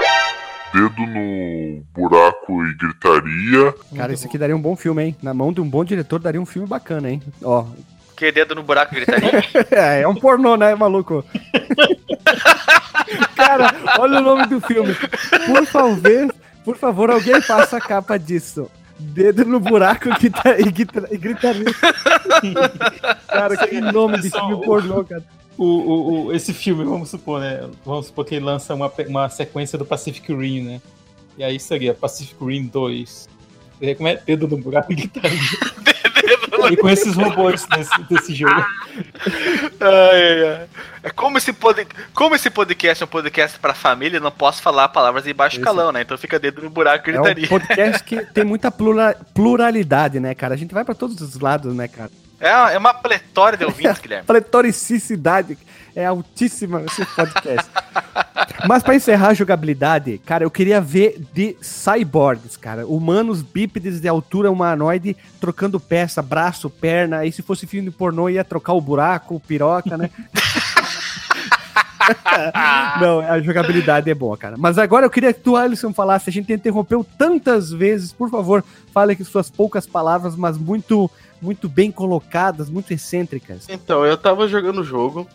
[0.73, 3.73] dedo no buraco e gritaria.
[3.95, 5.15] Cara, isso aqui daria um bom filme, hein?
[5.23, 7.23] Na mão de um bom diretor daria um filme bacana, hein?
[7.41, 7.65] Ó.
[8.15, 9.43] Que dedo no buraco e gritaria?
[9.71, 11.25] É, é um pornô, né, maluco?
[13.35, 14.95] Cara, olha o nome do filme.
[15.45, 18.69] Por favor, por favor, alguém faça a capa disso.
[19.13, 21.65] Dedo no buraco e grita- e grita- e gritaria.
[23.27, 25.23] Cara, que nome de filme pornô, cara.
[25.57, 27.69] O, o, o- esse filme, vamos supor, né?
[27.85, 30.81] Vamos supor que ele lança uma, uma sequência do Pacific Rim, né?
[31.37, 33.29] E aí seria Pacific Rim 2.
[33.97, 34.15] Como é?
[34.17, 35.39] Dedo no buraco e gritaria.
[36.71, 38.65] e com esses robôs desse, desse jogo.
[39.87, 40.67] Ai, ai.
[41.03, 41.87] É como esse, pod...
[42.13, 45.65] como esse podcast é um podcast pra família, não posso falar palavras de baixo Isso.
[45.65, 46.01] calão, né?
[46.01, 47.47] Então fica dedo no buraco e É um gritaria.
[47.59, 50.53] podcast que tem muita plura- pluralidade, né, cara?
[50.53, 52.09] A gente vai pra todos os lados, né, cara?
[52.39, 54.25] É, é uma pletória de ouvintes, Guilherme.
[54.25, 55.57] Pletoricidade
[55.95, 57.69] é altíssima esse podcast.
[58.67, 62.85] Mas pra encerrar a jogabilidade, cara, eu queria ver de cyborgs, cara.
[62.85, 67.19] Humanos bípedes de altura humanoide trocando peça, braço, perna.
[67.19, 70.09] Aí se fosse filme de pornô ia trocar o buraco, piroca, né?
[73.01, 74.55] Não, a jogabilidade é boa, cara.
[74.57, 76.29] Mas agora eu queria que tu, Alisson, falasse.
[76.29, 78.11] A gente interrompeu tantas vezes.
[78.11, 81.09] Por favor, fale com suas poucas palavras, mas muito,
[81.41, 83.67] muito bem colocadas, muito excêntricas.
[83.69, 85.27] Então, eu tava jogando o jogo.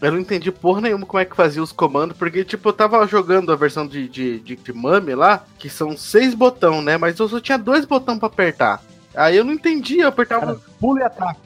[0.00, 3.06] Eu não entendi porra nenhuma como é que fazia os comandos, porque, tipo, eu tava
[3.06, 6.96] jogando a versão de, de, de, de Mami lá, que são seis botões, né?
[6.96, 8.82] Mas eu só tinha dois botões pra apertar.
[9.14, 10.46] Aí eu não entendi, eu apertava.
[10.46, 11.40] Cara, Pula e ataque.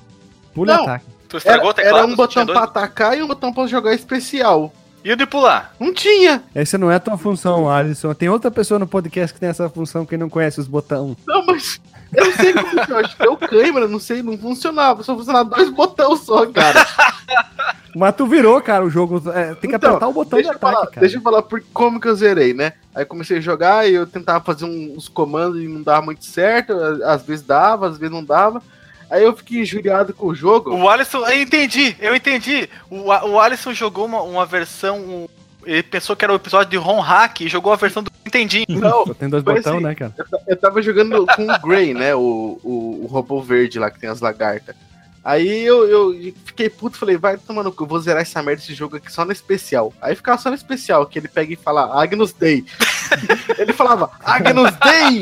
[0.54, 0.82] Pula e Não.
[0.84, 1.04] ataque.
[1.28, 1.96] Tu estragou Era, teclado?
[1.98, 4.72] era um botão pra dois- atacar e um botão pra jogar especial.
[5.04, 5.74] E o de pular?
[5.80, 6.42] Não tinha!
[6.54, 8.14] Essa não é a tua função, Alisson.
[8.14, 11.16] Tem outra pessoa no podcast que tem essa função que não conhece os botões.
[11.26, 11.80] Não, mas.
[12.16, 12.68] Eu não sei como
[13.09, 15.03] que deu câmera, não sei, não funcionava.
[15.03, 16.87] Só funcionava dois botões só, cara.
[17.94, 19.22] Mas tu virou, cara, o jogo.
[19.31, 21.00] é, tem que Então, apertar o botão de ataque, falar, cara.
[21.00, 22.72] Deixa eu falar por como que eu zerei, né?
[22.94, 26.72] Aí comecei a jogar e eu tentava fazer uns comandos e não dava muito certo.
[27.05, 28.62] Às vezes dava, às vezes não dava.
[29.11, 30.74] Aí eu fiquei injuriado com o jogo.
[30.74, 32.68] O Alisson, eu entendi, eu entendi.
[32.90, 34.98] O, o Alisson jogou uma, uma versão.
[34.98, 35.29] um-
[35.66, 38.64] ele pensou que era o episódio de Ron Hack e jogou a versão do Entendi.
[38.68, 39.81] Não, Só tem dois botões, assim.
[39.81, 40.12] né, cara?
[40.46, 42.14] eu tava jogando com o Grey, né?
[42.14, 44.74] O, o, o robô verde lá que tem as lagartas.
[45.24, 48.74] Aí eu, eu fiquei puto, falei, vai tomando cu, eu vou zerar essa merda desse
[48.74, 49.92] jogo aqui só no especial.
[50.03, 52.64] Aí ficava só no especial, que ele pega e fala Agnus Dei.
[53.57, 55.20] ele falava Agnus Dei!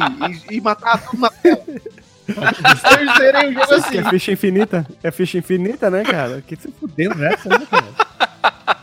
[0.51, 1.63] E, e matava tudo na tela.
[2.29, 3.99] eu zerei o jogo Que assim.
[3.99, 4.87] é ficha infinita?
[5.03, 6.43] É ficha infinita, né, cara?
[6.45, 8.77] Que se fudendo nessa, né, cara?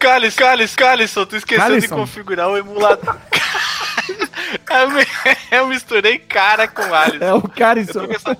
[0.00, 1.88] Cálice, Cálice, Cálice, tu esqueceu de Cálice.
[1.88, 3.16] configurar o emulador.
[4.70, 5.06] eu, me-
[5.50, 7.24] eu misturei cara com Alisson.
[7.24, 8.04] É o Eu Carisson.
[8.10, 8.36] essa,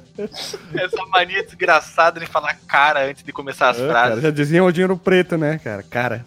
[0.75, 4.23] essa mania desgraçada de falar cara antes de começar as É, cara, frases.
[4.23, 5.83] já diziam o dinheiro preto, né, cara?
[5.83, 6.27] Cara.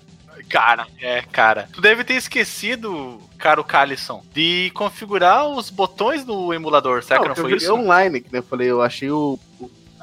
[0.50, 1.67] Cara, é, cara.
[1.74, 7.36] Tu deve ter esquecido, caro Calisson, de configurar os botões do emulador, será que não
[7.36, 7.74] eu foi isso?
[7.74, 9.39] online, que nem eu falei, eu achei o.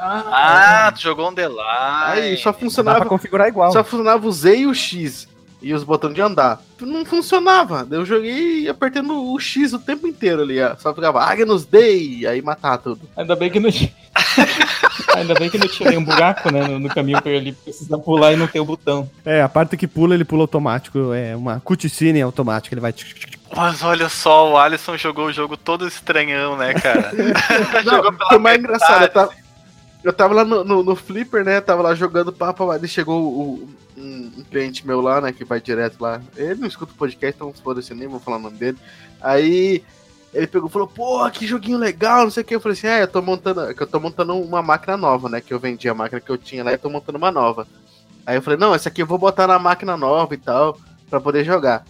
[0.02, 1.64] Ah, tu jogou um delay.
[2.04, 3.04] Aí só funcionava.
[3.04, 3.72] configurar igual.
[3.72, 5.28] Só funcionava o Z e o X.
[5.62, 6.58] E os botões de andar.
[6.80, 7.86] Não funcionava.
[7.90, 10.58] Eu joguei apertando o X o tempo inteiro ali.
[10.60, 10.74] ó.
[10.76, 12.26] Só ficava Agnus Dei.
[12.26, 13.00] Aí matava tudo.
[13.14, 13.92] Ainda bem que não tinha.
[15.16, 18.32] Ainda bem que não tinha nenhum buraco, né, no, no caminho pra ele precisar pular
[18.32, 19.10] e não ter o botão.
[19.24, 21.12] É, a parte que pula, ele pula automático.
[21.12, 22.74] É uma cutscene automática.
[22.74, 22.94] Ele vai.
[23.54, 27.10] Mas olha só, o Alisson jogou o jogo todo estranhão, né, cara?
[27.84, 29.02] Não, Jogou pela foi mais engraçado.
[29.02, 29.32] Eu tava,
[30.02, 31.60] eu tava lá no, no, no Flipper, né?
[31.60, 32.70] Tava lá jogando papo.
[32.70, 35.32] Aí chegou o- um, um cliente meu lá, né?
[35.32, 36.20] Que vai direto lá.
[36.36, 38.78] Ele não escuta o podcast, então foda-se, nem vou falar o nome dele.
[39.20, 39.82] Aí
[40.32, 42.54] ele pegou e falou: Pô, que joguinho legal, não sei o que.
[42.54, 43.74] Eu falei assim: É, eu tô montando.
[43.74, 45.40] Que eu tô montando uma máquina nova, né?
[45.40, 47.66] Que eu vendi a máquina que eu tinha lá e tô montando uma nova.
[48.24, 50.78] Aí eu falei: Não, essa aqui eu vou botar na máquina nova e tal,
[51.10, 51.84] pra poder jogar.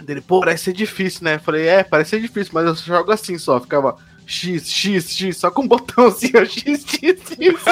[0.00, 1.36] Dele, pô, parece ser difícil, né?
[1.36, 3.96] Eu falei, é, parece ser difícil, mas eu jogo assim só, ficava
[4.32, 7.66] X, X, X, só com um botão assim, ó, X, X, X.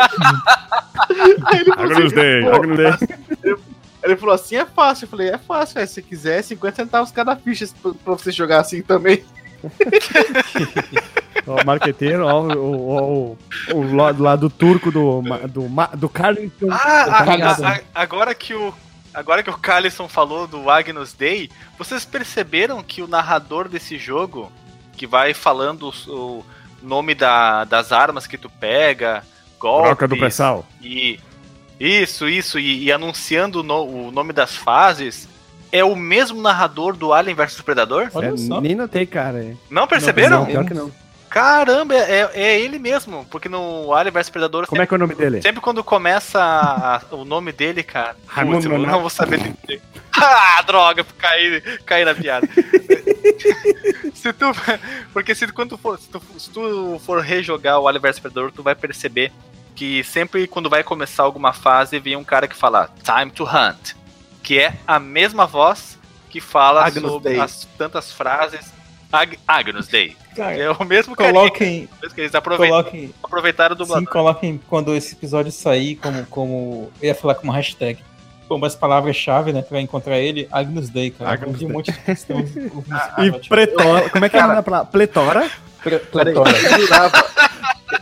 [1.47, 2.43] Aí ele falou, assim, Day,
[2.77, 3.57] Day.
[4.03, 5.07] ele falou assim, é fácil.
[5.07, 8.13] Eu falei, é fácil, é, se você quiser, é 50 centavos cada ficha pra, pra
[8.13, 9.25] você jogar assim também.
[11.47, 13.39] Ó, o marqueteiro, ó, o, o,
[13.75, 16.69] o, lado lá do turco do, do, do Carlington.
[16.71, 18.75] Ah, Tá agora que o
[19.13, 24.51] agora que o Calisson falou do Agnus Day, vocês perceberam que o narrador desse jogo,
[25.01, 26.45] que vai falando o
[26.83, 29.23] nome da- das armas que tu pega,
[29.59, 30.67] golpes, Troca do pré-sal.
[30.83, 31.19] e
[31.81, 35.27] isso, isso, e, e anunciando o, no- o nome das fases,
[35.73, 38.11] é o mesmo narrador do Alien vs Predador?
[38.13, 38.61] Olha É, só.
[38.61, 39.57] nem notei, cara.
[39.71, 40.41] Não perceberam?
[40.41, 40.93] Não, pior que não.
[41.31, 44.99] Caramba, é, é ele mesmo, porque no Alien vs Predador Como é que é o
[44.99, 45.41] nome dele?
[45.41, 48.17] Sempre quando começa a- o nome dele, cara.
[48.27, 48.91] Raimundo Nonato.
[48.91, 49.81] não vou saber dizer.
[50.13, 52.49] ah, droga, caí, caí na piada.
[54.13, 54.47] se tu,
[55.13, 58.51] porque se, quando tu for, se, tu, se tu for rejogar o Alien vs Predador,
[58.51, 59.33] tu vai perceber
[59.77, 63.95] que sempre quando vai começar alguma fase, vem um cara que fala Time to Hunt.
[64.43, 65.97] Que é a mesma voz
[66.29, 68.73] que fala Agnus sobre as tantas frases.
[69.13, 70.17] Ag Agnus Dei.
[70.37, 74.95] Cara, É o mesmo coloquem, mesmo que eles aproveitaram, coloquem, aproveitaram do sim, coloquem quando
[74.95, 77.99] esse episódio sair, como, como, eu ia falar como hashtag,
[78.49, 81.33] como as palavras-chave, né, pra encontrar ele, Agnus Dei, cara.
[81.33, 81.77] Agnus Tem um Dei.
[81.77, 82.37] monte de questão.
[83.19, 84.09] E pletora.
[84.11, 84.85] Como é que é a palavra?
[84.87, 85.51] Pletora?
[85.83, 86.51] Peraí, Platona.
[86.51, 87.25] eu jurava,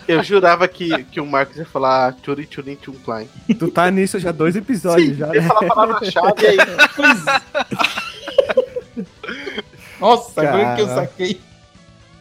[0.08, 3.28] eu jurava que, que o Marcos ia falar Tchuri Tchuri Tchum Klein.
[3.58, 5.48] Tu tá nisso já dois episódios já, Ia né?
[5.48, 6.56] falar a palavra-chave aí.
[10.00, 11.40] Nossa, agora que eu saquei.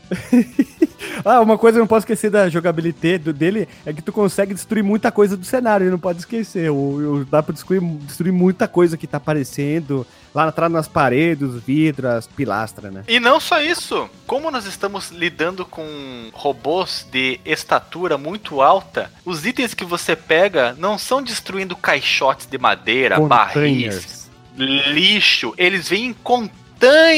[1.26, 4.54] Ah, uma coisa que eu não posso esquecer da jogabilidade dele é que tu consegue
[4.54, 6.70] destruir muita coisa do cenário, não pode esquecer.
[6.72, 6.76] O,
[7.22, 11.64] o- dá pra destruir, destruir muita coisa que tá aparecendo lá atrás nas paredes, os
[11.64, 13.04] vidros, as pilastras, né?
[13.08, 19.46] E não só isso, como nós estamos lidando com robôs de estatura muito alta, os
[19.46, 24.30] itens que você pega não são destruindo caixotes de madeira, barris, Containers.
[24.56, 26.14] lixo, eles vêm em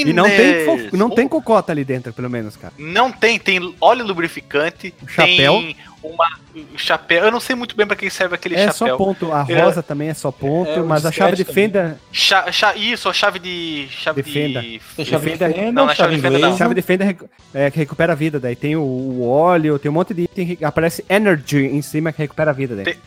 [0.05, 2.73] E não tem, não tem cocota ali dentro, pelo menos, cara.
[2.77, 5.53] Não tem, tem óleo lubrificante, Chapéu.
[5.59, 7.25] tem uma um chapéu.
[7.25, 8.73] Eu não sei muito bem pra que serve aquele É chapéu.
[8.73, 9.33] só ponto.
[9.33, 9.61] A É.
[9.61, 11.99] rosa também é só ponto, É, mas a chave de fenda.
[12.11, 13.87] Cha- cha- isso, a chave de.
[13.89, 14.61] Chave Defenda.
[14.61, 14.81] de.
[14.95, 16.57] Tem chave de Defenda- fenda, Não, não é chave de fenda, não.
[16.57, 17.17] Chave de fenda
[17.53, 18.39] é, que recupera a vida.
[18.39, 22.13] Daí tem o, o óleo, tem um monte de item que aparece energy em cima
[22.13, 22.75] que recupera a vida.
[22.77, 22.85] Daí.
[22.85, 22.97] Tem-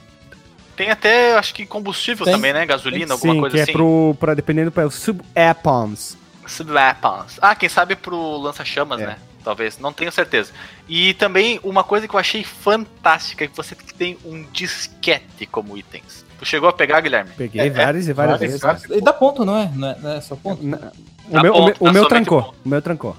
[0.74, 2.34] Tem até, acho que combustível Tem.
[2.34, 2.64] também, né?
[2.64, 3.70] Gasolina, alguma Sim, coisa que assim.
[3.70, 4.88] é pro, pra, dependendo para
[6.47, 7.03] sub-weapons.
[7.03, 7.38] Weapons.
[7.40, 9.07] Ah, quem sabe pro lança-chamas, É.
[9.07, 9.16] né?
[9.45, 10.53] Talvez, não tenho certeza.
[10.88, 15.76] E também uma coisa que eu achei fantástica é que você tem um disquete como
[15.76, 16.24] itens.
[16.38, 17.30] Tu chegou a pegar, Guilherme?
[17.36, 18.61] Peguei várias e várias vezes.
[18.61, 18.99] Várias, várias.
[19.01, 19.70] E dá ponto, não é?
[19.74, 20.64] Não é, não é só ponto?
[20.64, 20.93] Na-
[21.28, 22.43] O meu, o ponto, meu, o meu trancou.
[22.43, 22.55] ponto.
[22.64, 23.16] O meu trancou.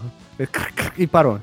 [0.98, 1.40] E parou.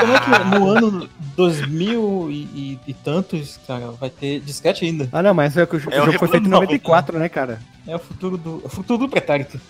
[0.00, 5.08] Como é que no ano 2000 e, e, e tantos, cara, vai ter disquete ainda?
[5.12, 7.18] Ah, não, mas é que o, É o o jogo foi feito em não, 94,
[7.18, 7.60] né, cara?
[7.86, 9.60] É o futuro do, o futuro do pretérito.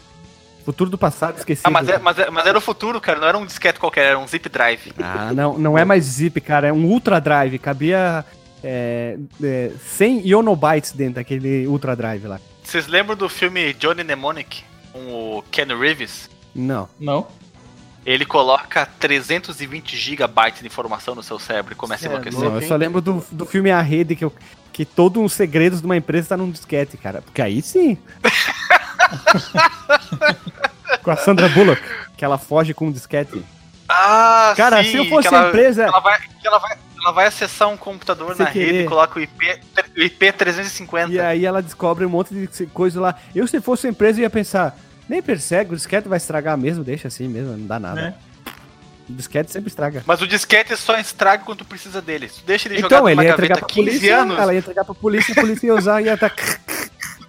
[0.66, 1.64] Futuro do passado esquecido.
[1.68, 3.20] Ah, mas, é, mas, é- mas era o futuro, cara.
[3.20, 4.92] Não era um disquete qualquer, era um zip drive.
[5.00, 6.66] Ah, não, não é mais zip, cara.
[6.66, 7.56] É um Ultra Drive.
[7.60, 8.24] Cabia
[8.64, 12.40] é, é, 100 Ionobytes dentro daquele Ultra Drive lá.
[12.64, 14.64] Vocês lembram do filme Johnny Mnemonic?
[14.92, 16.28] Com o Ken Reeves?
[16.52, 16.88] Não.
[16.98, 17.28] Não?
[18.04, 22.40] Ele coloca 320 gigabytes de informação no seu cérebro e começa a É, enlouquecer.
[22.40, 24.32] Não, eu só lembro do, do filme A Rede, que, eu,
[24.72, 27.22] que todos os segredos de uma empresa tá num disquete, cara.
[27.22, 27.96] Porque aí sim.
[31.02, 31.82] com a Sandra Bullock,
[32.16, 33.42] que ela foge com um disquete.
[33.88, 35.84] Ah, Cara, sim, se eu fosse ela- empresa.
[35.84, 38.84] Ela vai, que ela, vai, ela vai acessar um computador na rede querer.
[38.84, 39.61] e coloca o IP,
[39.96, 41.12] o IP 350.
[41.12, 43.14] E aí ela descobre um monte de coisa lá.
[43.34, 44.76] Eu, se fosse empresa, ia pensar,
[45.09, 48.16] nem persegue, o disquete vai estragar mesmo, deixa assim mesmo, não dá nada.
[48.22, 48.26] É.
[49.09, 50.02] O disquete sempre estraga.
[50.04, 52.26] Mas o disquete só estraga quando tu precisa dele.
[52.28, 54.52] Tu deixa ele Então, jogado ele numa ia gaveta entregar pra 15 polícia, anos, ela
[54.52, 56.28] ia entregar pra polícia, a polícia ia usar e ia tá...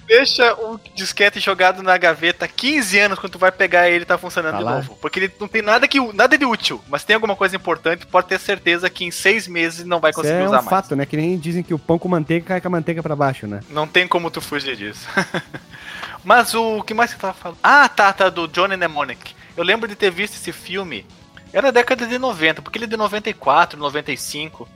[0.07, 4.53] deixa o disquete jogado na gaveta 15 anos quando tu vai pegar ele tá funcionando
[4.53, 4.75] Tá de lá.
[4.75, 4.97] novo.
[5.01, 8.27] Porque ele não tem nada, que, nada de útil, mas tem alguma coisa importante, pode
[8.27, 10.69] ter certeza que em seis meses não vai Isso conseguir é um usar mais.
[10.69, 11.05] fato, né?
[11.05, 13.59] Que nem dizem que o pão com manteiga cai com a manteiga pra baixo, né?
[13.69, 15.07] Não tem como tu fugir disso.
[16.23, 17.57] Mas o, que mais que eu tava falando?
[17.63, 19.35] Ah, tá, tá, do Johnny Mnemonic.
[19.55, 21.05] Eu lembro de ter visto esse filme.
[21.53, 24.67] Era da década de 90, porque ele é de 94, 95.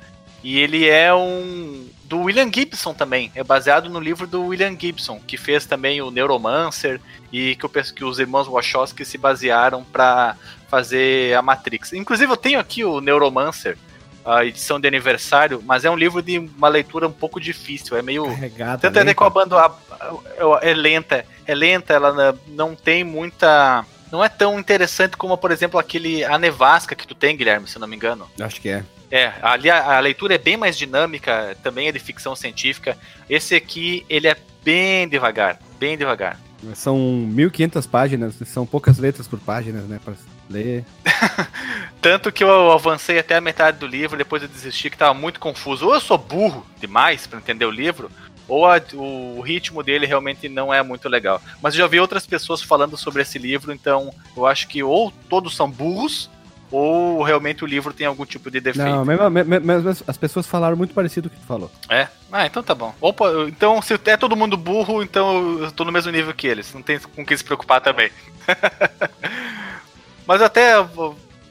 [0.44, 1.88] E ele é um.
[2.12, 3.32] Do William Gibson também.
[3.34, 7.00] É baseado no livro do William Gibson, que fez também o Neuromancer
[7.32, 10.36] e que, eu penso que os irmãos Wachowski se basearam pra
[10.70, 11.94] fazer a Matrix.
[11.94, 13.78] Inclusive, eu tenho aqui o Neuromancer,
[14.26, 17.96] a edição de aniversário, mas é um livro de uma leitura um pouco difícil.
[17.96, 18.26] É meio.
[18.26, 18.82] Carregado.
[18.82, 23.86] Tanto é que a banda a- a- é lenta, é lenta, ela não tem muita.
[24.12, 27.80] Não é tão interessante como, por exemplo, aquele A Nevasca que tu tem, Guilherme, se
[27.80, 28.30] não me engano.
[28.40, 28.84] Acho que é.
[29.10, 32.98] É, ali a, a leitura é bem mais dinâmica, também é de ficção científica.
[33.30, 36.40] Esse aqui, ele é bem devagar, bem devagar.
[36.76, 40.00] São 1.500 páginas, são poucas letras por página, né?
[40.04, 40.14] Pra
[40.50, 40.86] ler.
[42.00, 45.40] Tanto que eu avancei até a metade do livro, depois eu desisti, que tava muito
[45.40, 45.88] confuso.
[45.88, 48.12] Ou eu sou burro demais pra entender o livro,
[48.52, 51.42] ou a- o ritmo dele realmente não é muito legal.
[51.62, 55.12] Mas eu já vi outras pessoas falando sobre esse livro, então eu acho que ou
[55.30, 56.30] todos são burros,
[56.70, 58.88] ou realmente o livro tem algum tipo de defeito.
[58.90, 61.72] Não, mesmo, me- me- mesmo as pessoas falaram muito parecido com o que tu falou.
[61.90, 62.08] É?
[62.32, 62.94] Ah, então tá bom.
[63.02, 66.74] Opa, então se é todo mundo burro, então eu tô no mesmo nível que eles.
[66.74, 68.10] Não tem com quem se preocupar também.
[70.26, 70.76] Mas até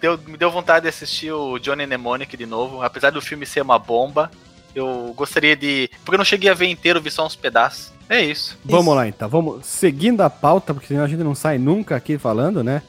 [0.01, 2.82] deu- me deu vontade de assistir o Johnny Mnemonic de novo.
[2.82, 4.30] Apesar do filme ser uma bomba,
[4.75, 5.91] eu gostaria de.
[6.05, 7.93] Porque eu não cheguei a ver inteiro, vi só uns pedaços.
[8.09, 8.59] É isso.
[8.64, 12.18] Vamos lá então, vamos seguindo a pauta, porque senão a gente não sai nunca aqui
[12.18, 12.83] falando, né?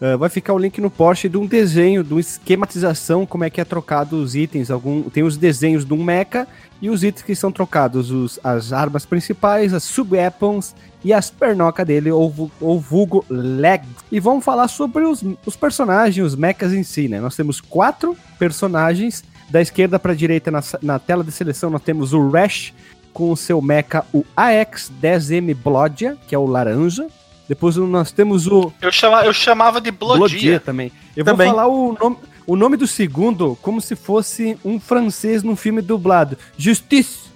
[0.00, 3.50] Ah, vai ficar o link no Porsche de um desenho, de uma esquematização, como é
[3.50, 4.70] que é trocado os itens.
[4.70, 6.46] Algum, tem os desenhos de um mecha
[6.82, 11.86] e os itens que são trocados, os, as armas principais, as sub-weapons e as pernocas
[11.86, 13.88] dele, ou, vu- ou vulgo legs.
[14.12, 17.20] E vamos falar sobre os, os personagens, os mechas em si, né?
[17.20, 19.24] Nós temos quatro personagens.
[19.48, 22.72] Da esquerda para a direita na, na tela de seleção nós temos o Rash,
[23.12, 27.06] com o seu mecha, o AX-10M Blodia, que é o laranja.
[27.48, 30.60] Depois nós temos o Eu, chama, eu chamava de Blodia Blodia.
[30.60, 30.90] também.
[31.16, 31.46] Eu Também.
[31.46, 32.16] vou falar o nome,
[32.46, 36.36] o nome do segundo como se fosse um francês num filme dublado.
[36.58, 37.26] Justice.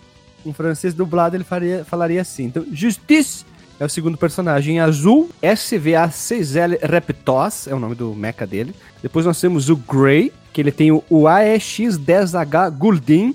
[0.45, 2.45] Um francês dublado ele faria, falaria assim.
[2.45, 3.45] Então, Justice
[3.79, 5.31] é o segundo personagem em azul.
[5.43, 8.75] SVA6L Reptos é o nome do mecha dele.
[9.03, 13.35] Depois nós temos o Grey, que ele tem o, o AEX-10H Guldin,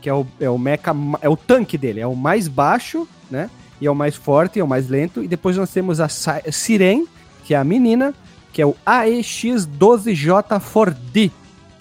[0.00, 3.48] que é o, é o mecha, é o tanque dele, é o mais baixo, né?
[3.80, 5.22] E é o mais forte, é o mais lento.
[5.22, 7.06] E depois nós temos a Siren,
[7.44, 8.14] que é a menina,
[8.52, 11.30] que é o AEX12J4D,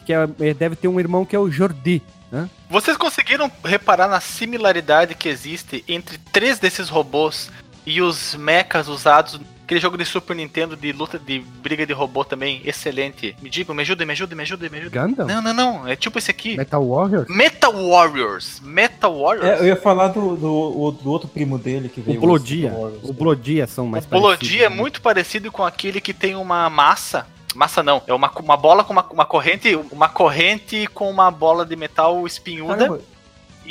[0.06, 2.02] que é, é- deve ter um irmão que é o Jordi,
[2.32, 2.50] né?
[2.70, 7.52] Vocês conseguiram reparar na similaridade que existe entre três desses robôs
[7.86, 9.40] e os mechas usados
[9.72, 13.34] aquele jogo de Super Nintendo de luta de briga de robô também, excelente.
[13.42, 15.02] Me digam, me ajudem, me ajudem, me ajudem, me ajudem.
[15.02, 15.28] Gundam?
[15.28, 16.58] Não, não, não, é tipo esse aqui.
[16.58, 17.26] Metal Warrior?
[17.30, 18.60] Metal Warriors.
[18.60, 19.48] Metal Warriors.
[19.48, 22.20] É, eu ia falar do, do, do outro primo dele que O veio.
[22.20, 22.70] Blodia.
[22.70, 22.96] Star Wars.
[23.04, 24.70] O Blodia são mais o é parecidos, né?
[24.70, 27.26] muito parecido com aquele que tem uma massa.
[27.56, 31.66] Massa não, é uma, uma bola com uma, uma corrente, uma corrente com uma bola
[31.66, 32.76] de metal espinhuda.
[32.76, 33.02] Caramba,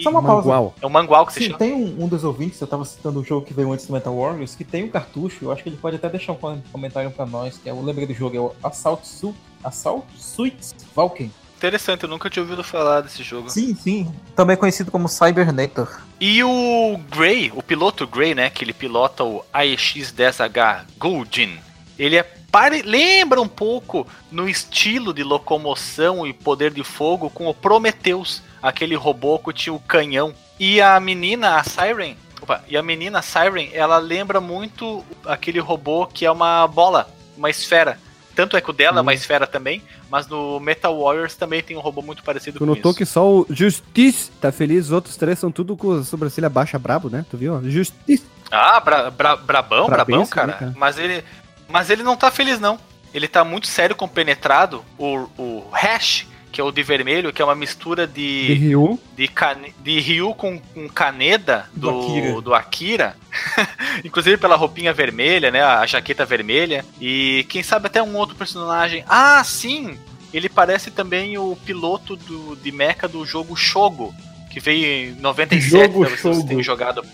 [0.02, 0.48] só uma pausa.
[0.48, 0.74] Mangual.
[0.80, 1.58] É o mangual que se Sim, chama.
[1.58, 4.14] tem um, um dos ouvintes, eu tava citando um jogo que veio antes do Metal
[4.16, 7.10] Warriors, que tem um cartucho, eu acho que ele pode até deixar um com- comentário
[7.10, 11.30] pra nós, que é o lembrei do jogo, é o Assault Suit, Assault Suits Valken.
[11.58, 13.50] Interessante, eu nunca tinha ouvido falar desse jogo.
[13.50, 14.10] Sim, sim.
[14.34, 16.00] Também conhecido como Cybernator.
[16.18, 21.58] E o Gray, o piloto Gray, né, que ele pilota o AEX-10H Goldin,
[21.98, 22.82] ele é pare...
[22.82, 28.94] lembra um pouco no estilo de locomoção e poder de fogo com o Prometheus, aquele
[28.94, 30.34] robô que tinha o canhão.
[30.58, 36.06] E a menina, a Siren, opa, e a menina Siren, ela lembra muito aquele robô
[36.06, 37.98] que é uma bola, uma esfera.
[38.34, 41.76] Tanto é que o dela é uma esfera também, mas no Metal Warriors também tem
[41.76, 42.98] um robô muito parecido Tu com notou isso.
[42.98, 46.78] que só o Justice tá feliz, os outros três são tudo com a sobrancelha baixa
[46.78, 47.24] brabo, né?
[47.30, 47.60] Tu viu?
[47.68, 48.24] Justice.
[48.50, 50.46] Ah, bra, bra- brabão, brabão, Brabenço, cara.
[50.48, 50.74] né, cara?
[50.76, 51.22] Mas ele.
[51.70, 52.78] Mas ele não tá feliz, não.
[53.12, 54.84] Ele tá muito sério, compenetrado.
[54.98, 59.00] O, o Hash, que é o de vermelho, que é uma mistura De de, Ryu.
[59.16, 62.40] de, cane- de Ryu com, com Kaneda Do do, Akira.
[62.42, 63.16] do Akira.
[64.04, 65.62] Inclusive pela roupinha vermelha, né?
[65.62, 66.84] A jaqueta vermelha.
[67.00, 69.04] E quem sabe até um outro personagem.
[69.08, 69.98] Ah, sim!
[70.32, 74.14] Ele parece também o piloto do, de mecha do jogo Shogo,
[74.52, 76.48] que veio em 97, Jogo talvez vocês Shogo.
[76.48, 77.04] tenham jogado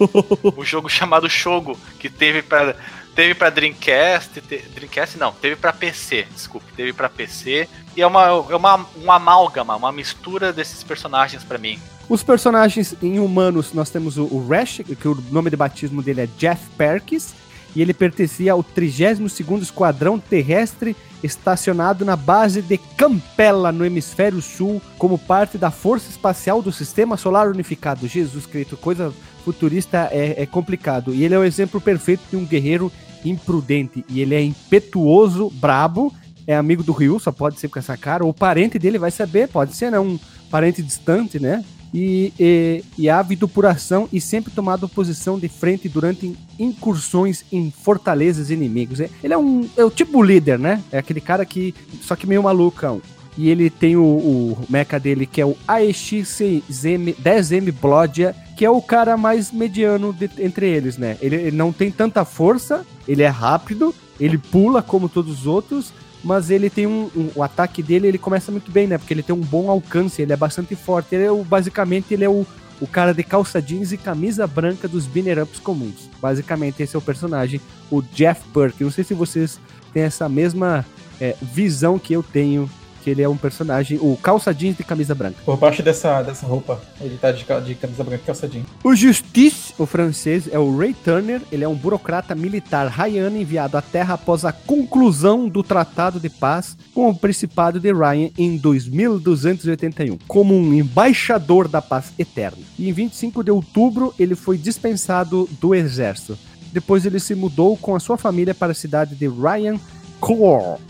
[0.56, 2.74] o jogo chamado Shogo, que teve pra,
[3.14, 8.06] teve pra Dreamcast, te- Dreamcast não, teve pra PC, desculpe, teve pra PC, e é
[8.06, 11.78] uma, é uma um amálgama, uma mistura desses personagens pra mim.
[12.08, 16.22] Os personagens em humanos, nós temos o, o Rash, que o nome de batismo dele
[16.22, 17.34] é Jeff Perkins,
[17.74, 24.82] e ele pertencia ao 32º Esquadrão Terrestre estacionado na base de Campella, no hemisfério sul,
[24.98, 28.06] como parte da Força Espacial do Sistema Solar Unificado.
[28.06, 29.12] Jesus Cristo, coisa
[29.42, 31.14] futurista é, é complicado.
[31.14, 32.90] E ele é o exemplo perfeito de um guerreiro
[33.24, 34.04] imprudente.
[34.08, 36.12] E ele é impetuoso, brabo,
[36.46, 38.24] é amigo do Ryu, só pode ser com essa cara.
[38.24, 40.00] O parente dele vai saber, pode ser, né?
[40.00, 40.18] Um
[40.50, 41.64] parente distante, né?
[41.94, 47.70] E, e, e ávido por ação e sempre tomado posição de frente durante incursões em
[47.70, 48.98] fortalezas inimigos.
[49.00, 50.82] É- Ele é um é o tipo líder, né?
[50.90, 53.02] É aquele cara que só que meio malucão.
[53.36, 58.70] E ele tem o, o mecha dele que é o AEX-10M 10M Blodia, que é
[58.70, 61.16] o cara mais mediano de- entre eles, né?
[61.20, 65.92] Ele, ele não tem tanta força, ele é rápido, ele pula como todos os outros,
[66.22, 68.98] mas ele tem um, um- o ataque dele ele começa muito bem, né?
[68.98, 71.14] Porque ele tem um bom alcance, ele é bastante forte.
[71.14, 72.46] Ele é o, basicamente ele é o,
[72.80, 76.08] o cara de calça jeans e camisa branca dos binner ups comuns.
[76.20, 78.84] Basicamente esse é o personagem, o Jeff Burke.
[78.84, 79.58] Não sei se vocês
[79.92, 80.84] têm essa mesma
[81.20, 82.70] é, visão que eu tenho,
[83.02, 85.38] que ele é um personagem, o calça jeans de camisa branca.
[85.44, 88.66] Por baixo dessa, dessa roupa, ele tá de, de camisa branca e calçadinho.
[88.84, 91.40] O Justice, o francês, é o Ray Turner.
[91.50, 96.30] Ele é um burocrata militar raiano enviado à Terra após a conclusão do Tratado de
[96.30, 102.62] Paz com o Principado de Ryan em 2281, como um embaixador da paz eterna.
[102.78, 106.38] E em 25 de outubro, ele foi dispensado do exército.
[106.72, 109.78] Depois ele se mudou com a sua família para a cidade de Ryan
[110.20, 110.80] Core,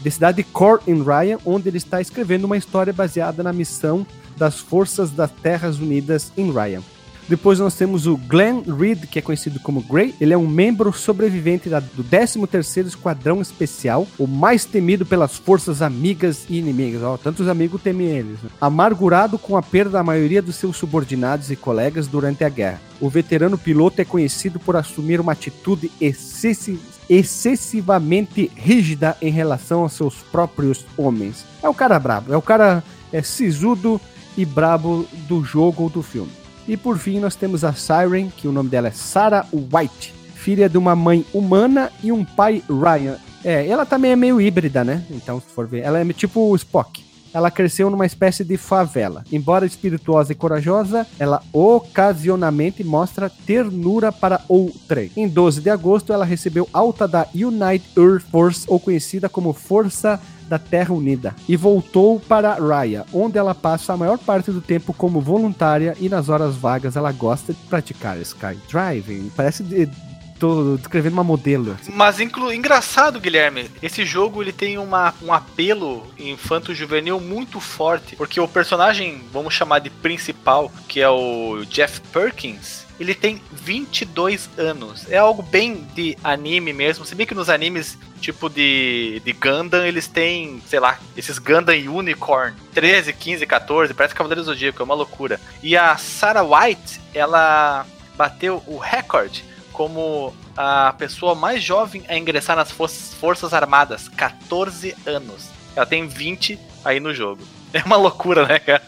[0.00, 4.06] de cidade de Core em Ryan, onde ele está escrevendo uma história baseada na missão
[4.36, 6.82] das Forças das Terras Unidas em Ryan.
[7.28, 10.14] Depois nós temos o Glenn Reed, que é conhecido como Grey.
[10.20, 15.82] Ele é um membro sobrevivente da- do 13º Esquadrão Especial, o mais temido pelas forças
[15.82, 17.02] amigas e inimigas.
[17.02, 18.40] Ó, tantos amigos temem eles.
[18.40, 18.48] né?
[18.60, 22.80] Amargurado com a perda da maioria dos seus subordinados e colegas durante a guerra.
[23.00, 26.78] O veterano piloto é conhecido por assumir uma atitude excessi-
[27.08, 31.44] excessivamente rígida em relação aos seus próprios homens.
[31.62, 32.82] É o cara brabo, é o cara
[33.12, 34.00] é, sisudo
[34.36, 36.32] e brabo do jogo ou do filme.
[36.68, 40.68] E por fim nós temos a Siren, que o nome dela é Sarah White, filha
[40.68, 43.16] de uma mãe humana e um pai Ryan.
[43.44, 45.04] É, ela também é meio híbrida, né?
[45.08, 47.05] Então, se for ver, ela é tipo o Spock.
[47.36, 49.22] Ela cresceu numa espécie de favela.
[49.30, 55.10] Embora espirituosa e corajosa, ela ocasionalmente mostra ternura para outrem.
[55.14, 60.18] Em 12 de agosto, ela recebeu alta da United Earth Force, ou conhecida como Força
[60.48, 64.94] da Terra Unida, e voltou para Raya, onde ela passa a maior parte do tempo
[64.94, 69.30] como voluntária e nas horas vagas ela gosta de praticar skydiving.
[69.36, 69.90] Parece de,
[70.38, 71.76] tô descrevendo uma modelo.
[71.80, 71.92] assim.
[71.94, 72.52] Mas inclu...
[72.52, 79.22] engraçado, Guilherme, esse jogo ele tem uma, um apelo infanto-juvenil muito forte, porque o personagem,
[79.32, 85.10] vamos chamar de principal, que é o Jeff Perkins, ele tem 22 anos.
[85.10, 87.04] É algo bem de anime mesmo.
[87.04, 91.74] Se bem que nos animes, tipo de, de Gundam, eles têm, sei lá, esses Gundam
[91.74, 95.38] Unicorn, 13, 15, 14, parece Cavaleiro do Zodíaco, é uma loucura.
[95.62, 99.44] E a Sarah White, ela bateu o recorde
[99.76, 105.48] como a pessoa mais jovem a ingressar nas for- Forças Armadas, 14 anos.
[105.76, 107.42] Ela tem 20 aí no jogo.
[107.74, 108.82] É uma loucura, né, cara?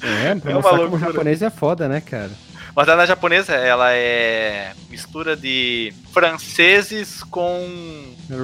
[0.00, 1.06] É, pra É uma como o loucura.
[1.12, 2.30] japonês é foda, né, cara?
[2.76, 7.66] Mas na japonesa, ela é mistura de franceses com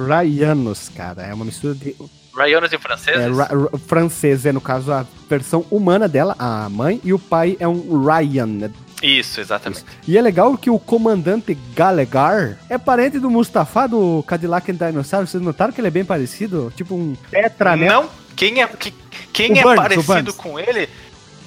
[0.07, 1.23] Raianos, cara.
[1.23, 1.95] É uma mistura de.
[2.35, 3.21] Raianos e franceses?
[3.21, 7.19] É, ra- ra- francês é, no caso, a versão humana dela, a mãe, e o
[7.19, 8.69] pai é um Ryan.
[9.05, 9.83] Isso, exatamente.
[10.07, 15.27] E é legal que o comandante Galegar é parente do Mustafa do Cadillac and Dinosaur.
[15.27, 16.73] Vocês notaram que ele é bem parecido?
[16.75, 17.87] Tipo um tetra, né?
[17.87, 18.93] Não, quem é, que-
[19.31, 20.89] quem O é Burns, o parecido com ele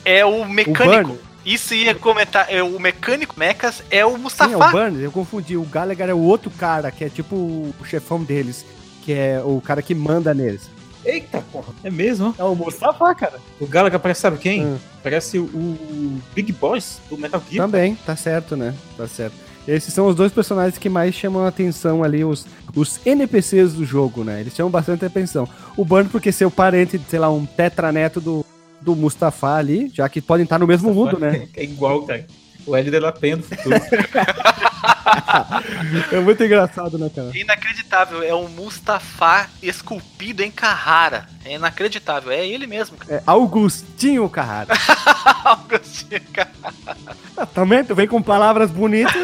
[0.05, 1.09] é o O mecânico.
[1.09, 1.29] Burns.
[1.45, 4.71] Isso ia comentar, é, o mecânico Mechas é o Sim, é o Mustafa.
[4.71, 5.57] Burns, eu confundi.
[5.57, 8.65] O Gallagher é o outro cara, que é tipo o chefão deles,
[9.03, 10.69] que é o cara que manda neles.
[11.05, 12.35] Eita porra, é mesmo?
[12.39, 13.41] É o Mustafa, cara.
[13.61, 14.65] O Galaga parece, sabe quem?
[14.65, 14.79] Hum.
[15.03, 17.67] Parece o, Big Boss do Metal Gear.
[17.67, 18.75] Também, tá certo, né?
[18.97, 19.35] Tá certo.
[19.67, 23.85] Esses são os dois personagens que mais chamam a atenção ali, os, os NPCs do
[23.85, 24.41] jogo, né?
[24.41, 25.47] Eles chamam bastante atenção.
[25.77, 28.45] O Burns, porque ser o parente, sei lá, um tetraneto do,
[28.81, 31.47] do Mustafa ali, já que podem estar no mesmo mundo, né?
[31.55, 32.27] É igual, cara.
[32.67, 33.77] O Ed de la Penha do futuro.
[36.13, 37.31] É muito engraçado, né, cara?
[37.35, 41.27] Inacreditável, é o Mustafa esculpido em Carrara.
[41.45, 42.97] É inacreditável, é ele mesmo.
[43.09, 44.75] É Augustinho Carrara.
[45.81, 46.51] Assim, cara.
[47.37, 49.15] Ah, Também, tu vem com palavras bonitas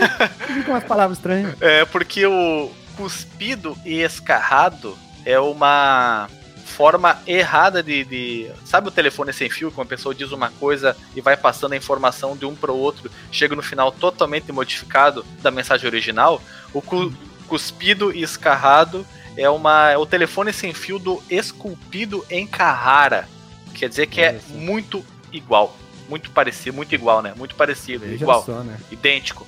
[0.57, 1.55] e com umas palavras estranhas.
[1.61, 6.29] É porque o cuspido e escarrado é uma
[6.75, 10.97] forma errada de, de- Sabe o telefone sem fio, que uma pessoa diz uma coisa
[11.15, 15.25] e vai passando a informação de um para o outro, chega no final totalmente modificado
[15.41, 16.43] da mensagem original?
[16.73, 17.13] O cu-
[17.47, 19.07] cuspido e escarrado
[19.37, 23.29] é, uma, é o telefone sem fio do esculpido em Carrara.
[23.75, 24.55] Quer dizer que é só.
[24.55, 25.77] muito igual.
[26.09, 27.33] Muito parecido, muito igual, né?
[27.37, 28.77] Muito parecido, Veja igual só, né?
[28.91, 29.47] idêntico.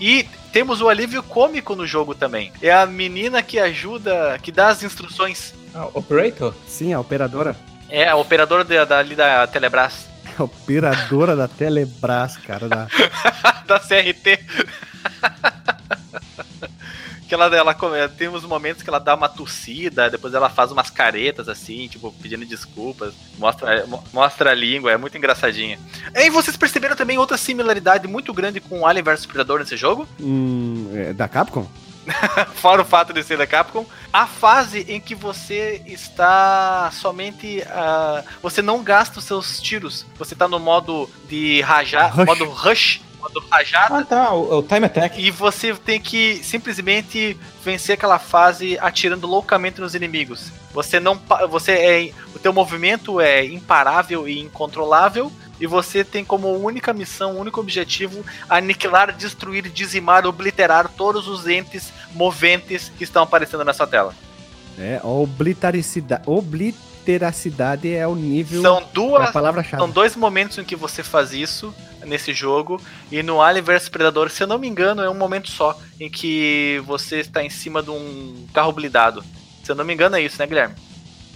[0.00, 2.52] E temos o alívio cômico no jogo também.
[2.62, 5.52] É a menina que ajuda, que dá as instruções.
[5.74, 6.54] Ah, Operator?
[6.66, 7.56] Sim, a operadora.
[7.88, 10.06] É a operadora da, da, ali da Telebrás,
[10.38, 12.68] A operadora da Telebrás, cara.
[12.68, 12.86] Da...
[13.66, 14.38] da CRT.
[17.28, 20.88] que ela, ela come- temos momentos que ela dá uma tossida, depois ela faz umas
[20.90, 25.78] caretas assim, tipo, pedindo desculpas, mostra, mo- mostra a língua, é muito engraçadinha.
[26.14, 30.08] E vocês perceberam também outra similaridade muito grande com Alien vs Predador nesse jogo?
[30.20, 31.66] Hum, é, da Capcom?
[32.54, 37.62] fora o fato de ser da Capcom, a fase em que você está somente.
[37.68, 40.06] ah, você não gasta os seus tiros.
[40.18, 42.26] Você está no modo de rajar, Rush.
[42.26, 43.98] modo rush, modo rajada.
[43.98, 44.32] Ah, tá.
[44.32, 45.20] O, o Time Attack.
[45.20, 50.50] E você tem que simplesmente vencer aquela fase atirando loucamente nos inimigos.
[50.72, 51.20] Você não.
[51.50, 52.12] Você é.
[52.34, 55.32] O teu movimento é imparável e incontrolável.
[55.60, 61.92] E você tem como única missão, único objetivo, aniquilar, destruir, dizimar, obliterar todos os entes
[62.14, 64.14] moventes que estão aparecendo nessa tela.
[64.78, 66.22] É, obliteracidade.
[66.26, 68.62] Obliteracidade é o nível.
[68.62, 69.30] São é duas.
[69.30, 69.82] palavra-chave.
[69.82, 71.74] São dois momentos em que você faz isso
[72.06, 72.80] nesse jogo.
[73.10, 76.08] E no Alien vs Predador, se eu não me engano, é um momento só em
[76.08, 79.24] que você está em cima de um carro blindado.
[79.64, 80.74] Se eu não me engano, é isso, né, Guilherme?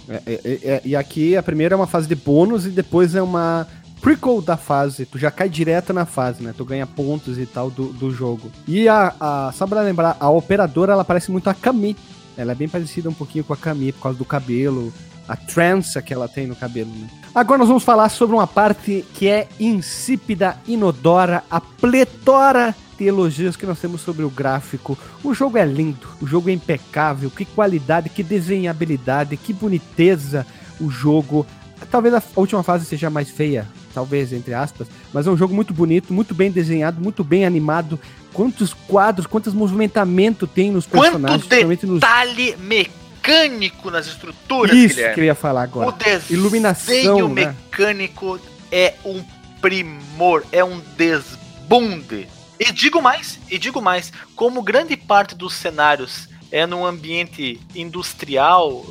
[0.09, 3.21] É, é, é, e aqui a primeira é uma fase de bônus e depois é
[3.21, 3.67] uma
[4.03, 5.05] prequel da fase.
[5.05, 6.53] Tu já cai direto na fase, né?
[6.55, 8.51] Tu ganha pontos e tal do, do jogo.
[8.67, 9.51] E a, a.
[9.53, 11.95] Só pra lembrar, a operadora ela parece muito a Kami.
[12.37, 14.91] Ela é bem parecida um pouquinho com a Kami por causa do cabelo,
[15.27, 17.07] a trança que ela tem no cabelo, né?
[17.33, 23.55] Agora nós vamos falar sobre uma parte que é insípida, inodora, a pletora de elogios
[23.55, 24.97] que nós temos sobre o gráfico.
[25.23, 30.45] O jogo é lindo, o jogo é impecável, que qualidade, que desenhabilidade, que boniteza
[30.79, 31.45] o jogo.
[31.89, 35.73] Talvez a última fase seja mais feia, talvez, entre aspas, mas é um jogo muito
[35.73, 37.99] bonito, muito bem desenhado, muito bem animado.
[38.33, 41.99] Quantos quadros, quantos movimentamentos tem nos Quanto personagens, nos.
[41.99, 45.13] detalhe mecânico nas estruturas, Isso Guilherme.
[45.15, 45.91] que eu ia falar O agora.
[45.91, 47.45] desenho Iluminação, né?
[47.45, 48.39] mecânico
[48.71, 49.23] é um
[49.61, 52.27] primor, é um desbunde.
[52.59, 58.85] E digo mais, e digo mais, como grande parte dos cenários é num ambiente industrial,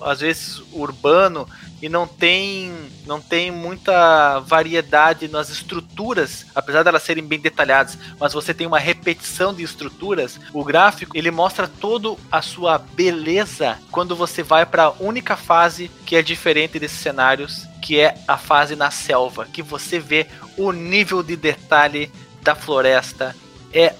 [0.00, 1.48] às vezes urbano,
[1.82, 2.72] e não tem,
[3.06, 8.66] não tem muita variedade nas estruturas, apesar de elas serem bem detalhadas, mas você tem
[8.66, 14.64] uma repetição de estruturas, o gráfico ele mostra toda a sua beleza quando você vai
[14.64, 19.44] para a única fase que é diferente desses cenários, que é a fase na selva,
[19.44, 20.26] que você vê
[20.56, 22.10] o nível de detalhe
[22.42, 23.36] da floresta
[23.72, 23.94] é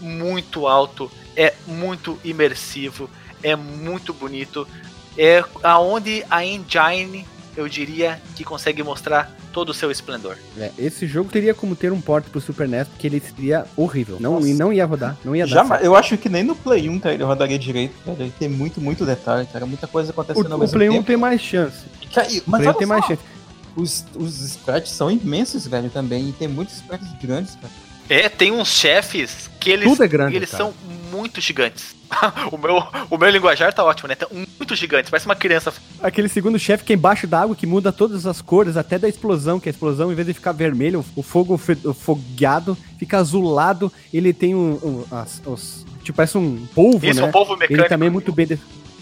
[0.00, 3.08] muito alto, é muito imersivo,
[3.42, 4.66] é muito bonito.
[5.18, 10.36] É aonde a engine, eu diria, que consegue mostrar todo o seu esplendor.
[10.56, 14.16] É, esse jogo teria como ter um porte pro Super NES, porque ele seria horrível.
[14.20, 15.50] Não, e não ia rodar, não ia dar.
[15.52, 15.84] Já, certo.
[15.84, 18.16] eu acho que nem no Play 1 cara, ele rodaria direito, cara.
[18.20, 19.66] Ele tem muito, muito detalhe, cara.
[19.66, 21.06] Muita coisa acontecendo ao O, o mesmo Play 1 tempo.
[21.06, 21.78] tem mais chance.
[22.14, 23.22] Cara, e- O mas Play 1 olha tem só, mais chance.
[23.74, 26.28] os, os sprites são imensos, velho, também.
[26.28, 27.72] E tem muitos sprites grandes, cara.
[28.08, 30.64] É, tem uns chefes que eles, Tudo é grande, eles cara.
[30.64, 30.74] são
[31.10, 31.94] muito gigantes.
[32.50, 34.14] o, meu, o meu linguajar tá ótimo, né?
[34.14, 35.72] Tá muito gigantes, parece uma criança.
[36.02, 39.08] Aquele segundo chefe que é embaixo da água, que muda todas as cores, até da
[39.08, 41.54] explosão, que a explosão, em vez de ficar vermelho, o fogo
[41.84, 43.92] o fogueado, fica azulado.
[44.12, 44.72] Ele tem um.
[44.82, 47.26] um- as- os- tipo, parece um polvo, Isso, né?
[47.28, 47.74] um povo mecânico.
[47.82, 48.46] Ele também é muito bem.
[48.46, 48.58] de-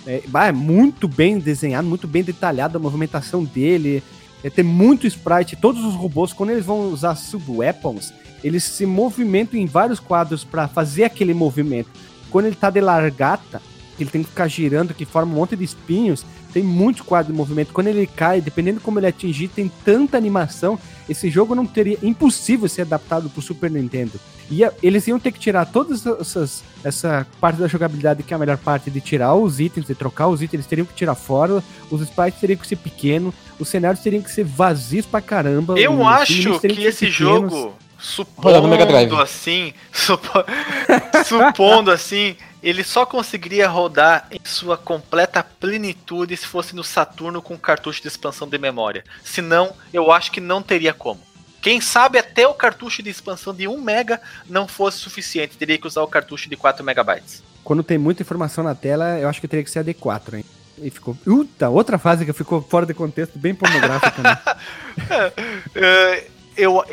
[0.06, 4.02] É, é muito bem desenhado, muito bem detalhado a movimentação dele.
[4.42, 5.56] É, tem muito sprite.
[5.56, 8.12] Todos os robôs, quando eles vão usar sub-weapons,
[8.42, 11.90] eles se movimentam em vários quadros para fazer aquele movimento.
[12.30, 13.60] Quando ele tá de largata,
[13.96, 17.32] que ele tem que ficar girando, que forma um monte de espinhos, tem muito quadro
[17.32, 17.72] de movimento.
[17.72, 20.78] Quando ele cai, dependendo como ele atingir, tem tanta animação.
[21.08, 21.98] Esse jogo não teria.
[22.02, 24.18] Impossível ser adaptado pro Super Nintendo.
[24.50, 28.38] Ia, eles iam ter que tirar todas essas, essa parte da jogabilidade, que é a
[28.38, 31.62] melhor parte, de tirar os itens, de trocar os itens, eles teriam que tirar fora,
[31.90, 35.78] os sprites teriam que ser pequenos, os cenários teriam que ser vazios pra caramba.
[35.78, 37.52] Eu acho que ser esse pequenos.
[37.52, 40.44] jogo, Supondo assim, supo-
[41.26, 47.56] supondo assim, ele só conseguiria rodar em sua completa plenitude se fosse no Saturno com
[47.58, 49.04] cartucho de expansão de memória.
[49.24, 51.20] Senão, eu acho que não teria como.
[51.60, 55.86] Quem sabe até o cartucho de expansão de 1 mega não fosse suficiente, teria que
[55.86, 57.42] usar o cartucho de 4 megabytes.
[57.64, 60.44] Quando tem muita informação na tela, eu acho que teria que ser a D4, hein?
[60.80, 61.14] E ficou.
[61.16, 64.36] Puta, outra fase que ficou fora de contexto, bem pornográfica também.
[65.74, 66.24] Eh,
[66.56, 66.84] eu,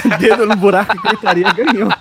[0.18, 1.88] Dedo no buraco que gritaria ganhou.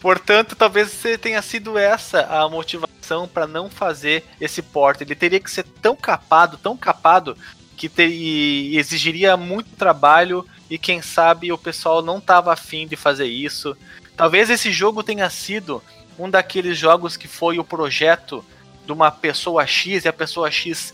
[0.00, 5.04] Portanto, talvez tenha sido essa a motivação para não fazer esse porte.
[5.04, 7.36] Ele teria que ser tão capado, tão capado,
[7.76, 12.96] que te- e exigiria muito trabalho e quem sabe o pessoal não estava afim de
[12.96, 13.76] fazer isso.
[14.16, 15.82] Talvez esse jogo tenha sido
[16.18, 18.44] um daqueles jogos que foi o projeto
[18.84, 20.92] de uma pessoa X e a pessoa X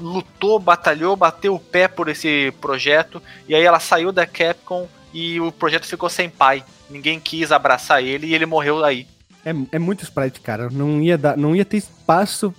[0.00, 5.40] lutou, batalhou, bateu o pé por esse projeto e aí ela saiu da Capcom e
[5.40, 6.64] o projeto ficou sem pai.
[6.90, 9.06] Ninguém quis abraçar ele e ele morreu aí.
[9.44, 10.68] É, é muito sprite, cara.
[10.70, 12.52] Não ia, dar, não ia ter espaço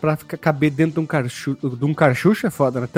[0.00, 1.94] pra ficar, caber dentro de um, carchu, de um
[2.44, 2.88] é foda, né?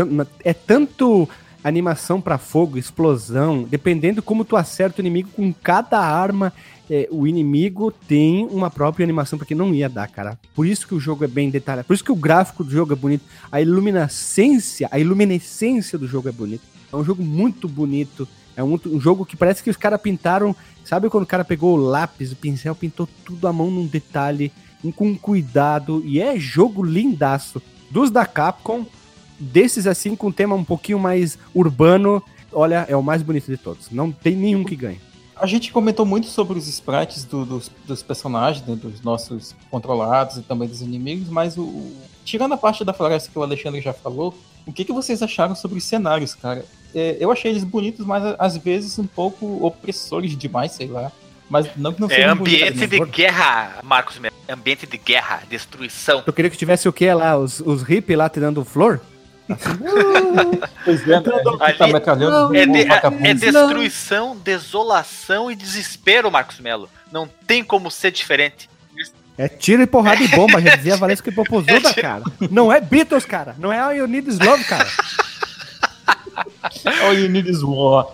[0.45, 1.29] É tanto
[1.63, 6.53] animação pra fogo, explosão, dependendo como tu acerta o inimigo com cada arma,
[6.91, 10.39] é, o inimigo tem uma própria animação, porque não ia dar, cara.
[10.55, 12.93] Por isso que o jogo é bem detalhado, por isso que o gráfico do jogo
[12.93, 16.65] é bonito, a iluminescência, a iluminescência do jogo é bonita.
[16.91, 18.27] É um jogo muito bonito,
[18.57, 20.57] é um, um jogo que parece que os caras pintaram
[20.89, 24.51] Sabe quando o cara pegou o lápis, o pincel, pintou tudo à mão num detalhe,
[24.97, 27.61] com cuidado, e é jogo lindaço.
[27.91, 28.87] Dos da Capcom,
[29.39, 33.91] desses assim, com tema um pouquinho mais urbano, olha, é o mais bonito de todos.
[33.91, 34.99] Não tem nenhum que ganhe.
[35.41, 40.37] A gente comentou muito sobre os sprites do- dos, dos personagens, né, dos nossos controlados
[40.39, 43.81] e também dos inimigos, mas o, o- tirando a parte da floresta que o Alexandre
[43.81, 44.35] já falou,
[44.67, 46.65] o que, que vocês acharam sobre os cenários, cara?
[46.95, 51.11] É, eu achei eles bonitos, mas às vezes um pouco opressores demais, sei lá.
[51.51, 53.07] Mas não que não É sejam ambiente bonitos, de né?
[53.07, 54.21] guerra, Marcos.
[54.51, 56.23] Ambiente de guerra, destruição.
[56.27, 57.39] Eu queria que tivesse o que lá?
[57.39, 59.01] Os, os hippies lá te dando flor?
[60.85, 61.27] Pois é, né?
[61.61, 61.89] A gente tá
[62.55, 66.89] É, é- é destruição, desolação e desespero, Marcos Melo.
[67.13, 68.69] Não tem como ser diferente.
[69.37, 72.25] É tiro e porrada e bomba, já dizia Valesca Popozuda, cara.
[72.51, 73.55] Não é Beatles, cara.
[73.59, 74.89] Não é All You Need Is Love, cara.
[77.03, 78.07] All you need is war.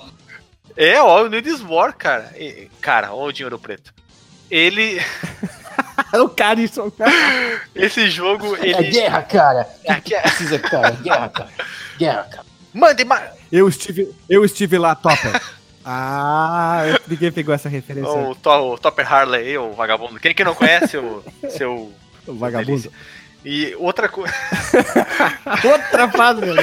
[0.76, 2.32] É, ó, o Need is War, cara.
[2.36, 3.92] E- cara, ó o dinheiro preto.
[4.50, 5.00] Ele.
[6.20, 6.92] o cara, isso.
[7.74, 8.90] Esse jogo, É ele.
[8.90, 9.66] guerra, cara.
[9.84, 10.90] É- Precisa, cara.
[10.92, 11.50] Guerra, cara.
[11.98, 12.46] Guerra, cara.
[12.72, 13.30] Mande mais.
[13.52, 15.40] Eu estive, eu estive lá, Topper.
[15.84, 18.10] ah, ninguém pegou essa referência.
[18.10, 20.18] O, To- o Topper Harley, o vagabundo.
[20.18, 21.92] Quem que não conhece o seu.
[22.26, 22.90] O vagabundo.
[23.44, 24.32] E outra coisa.
[25.62, 26.54] Outra frase, meu.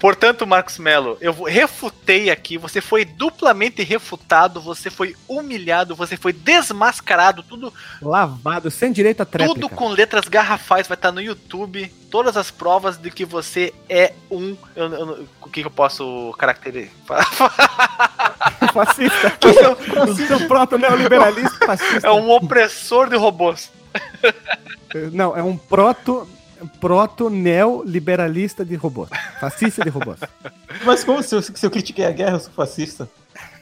[0.00, 6.32] Portanto, Marcos Melo, eu refutei aqui, você foi duplamente refutado, você foi humilhado, você foi
[6.32, 7.72] desmascarado, tudo,
[8.02, 9.60] Lavado, sem direito a tréplica.
[9.60, 14.12] tudo com letras garrafais, vai estar no YouTube, todas as provas de que você é
[14.30, 14.56] um.
[14.74, 16.90] eu- eu- o que, eu posso caracterizar?
[18.72, 19.32] fascista.
[20.06, 22.06] O seu proto neoliberalista fascista.
[22.08, 23.70] é um opressor de robôs.
[25.12, 26.28] Não, é um proto
[26.66, 29.08] proto neoliberalista de robôs.
[29.40, 30.18] Fascista de robôs.
[30.84, 33.08] Mas como se eu, se eu critiquei a guerra, eu sou fascista?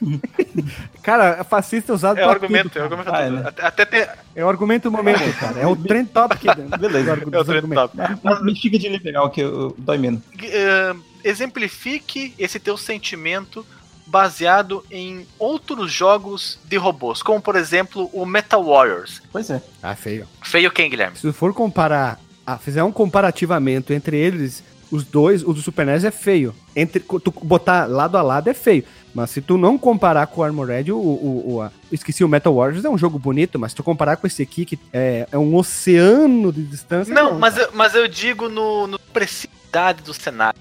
[1.01, 3.09] Cara, fascista é usado É argumento, tudo, é argumento.
[3.13, 3.43] Ah, é, né?
[3.61, 5.59] Até, É o argumento do momento, cara.
[5.59, 6.41] É o trend topic.
[6.55, 7.15] do- Beleza.
[7.15, 7.97] do- é o dos trend top.
[8.23, 10.21] Mas me fica de liberal que eu, dói menos.
[10.41, 13.65] Eh, exemplifique esse teu sentimento
[14.05, 19.21] baseado em outros jogos de robôs, como por exemplo o Metal Warriors.
[19.31, 19.61] Pois é.
[19.81, 20.27] Ah, feio.
[20.43, 21.15] Feio quem, Guilherme?
[21.15, 25.85] Se tu for comparar, ah, fizer um comparativamente entre eles, os dois, o do Super
[25.85, 26.53] NES é feio.
[26.75, 28.83] Entre tu botar lado a lado é feio.
[29.13, 32.53] Mas se tu não comparar com o Armored, o, o, o- a- esqueci o Metal
[32.53, 35.37] Warriors é um jogo bonito, mas se tu comparar com esse aqui que é, é
[35.37, 40.59] um oceano de distância, Não, mas eu, mas eu digo no, no precisidade do cenário.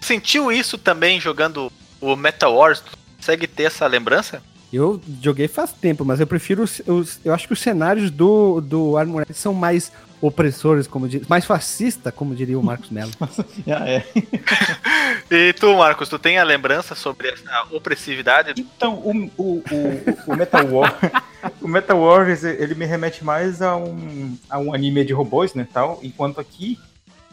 [0.00, 1.70] Sentiu isso também jogando
[2.00, 2.80] o Metal Wars?
[2.80, 4.42] Tu consegue ter essa lembrança?
[4.72, 8.60] Eu joguei faz tempo, mas eu prefiro os, os- eu acho que os cenários do
[8.60, 9.90] do Armored são mais
[10.20, 13.12] opressores, como dir- mais fascista, como diria o Marcos Mello.
[13.68, 14.04] Ah, é.
[15.30, 18.54] E tu, Marcos, tu tem a lembrança sobre essa opressividade?
[18.60, 20.96] Então, o, o, o, o Metal War,
[21.60, 25.66] o Metal Warriors, ele me remete mais a um, a um anime de robôs, né,
[25.72, 26.78] tal, enquanto aqui,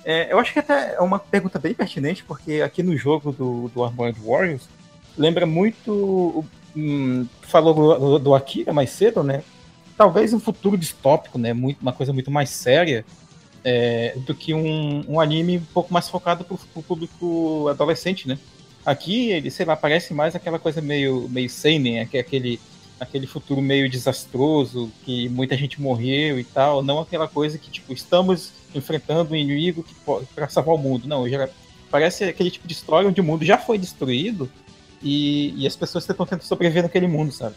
[0.05, 3.69] é, eu acho que até é uma pergunta bem pertinente, porque aqui no jogo do,
[3.73, 4.67] do Armored Warriors,
[5.17, 6.43] lembra muito,
[6.75, 9.43] hum, falou do, do Akira mais cedo, né,
[9.97, 13.05] talvez um futuro distópico, né, muito, uma coisa muito mais séria,
[13.63, 18.37] é, do que um, um anime um pouco mais focado para o público adolescente, né.
[18.85, 22.59] Aqui, ele, sei lá, parece mais aquela coisa meio, meio seinen, aque- aquele,
[22.99, 27.93] aquele futuro meio desastroso, que muita gente morreu e tal, não aquela coisa que, tipo,
[27.93, 29.85] estamos enfrentando um inimigo
[30.35, 31.07] para salvar o mundo.
[31.07, 31.47] Não, já,
[31.89, 34.51] parece aquele tipo de história onde o mundo já foi destruído
[35.01, 37.55] e, e as pessoas estão tentando sobreviver naquele mundo, sabe?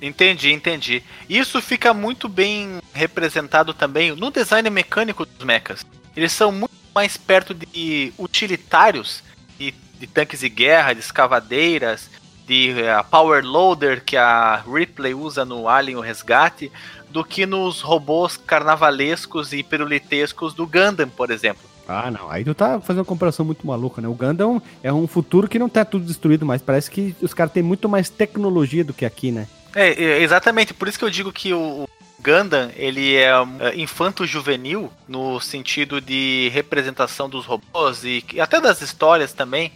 [0.00, 1.02] Entendi, entendi.
[1.28, 5.84] Isso fica muito bem representado também no design mecânico dos mechas.
[6.16, 9.22] Eles são muito mais perto de utilitários,
[9.58, 12.10] de, de tanques de guerra, de escavadeiras,
[12.46, 16.72] de eh, power loader que a Ripley usa no Alien o Resgate,
[17.10, 21.68] do que nos robôs carnavalescos e pirulitescos do Gundam, por exemplo.
[21.86, 22.30] Ah, não.
[22.30, 24.08] Aí tu tá fazendo uma comparação muito maluca, né?
[24.08, 27.52] O Gundam é um futuro que não tá tudo destruído, mas parece que os caras
[27.52, 29.46] têm muito mais tecnologia do que aqui, né?
[29.80, 34.92] É, é, exatamente, por isso que eu digo que o Gundam, ele é, é, infanto-juvenil
[35.06, 39.72] no sentido de representação dos robôs e até das histórias também,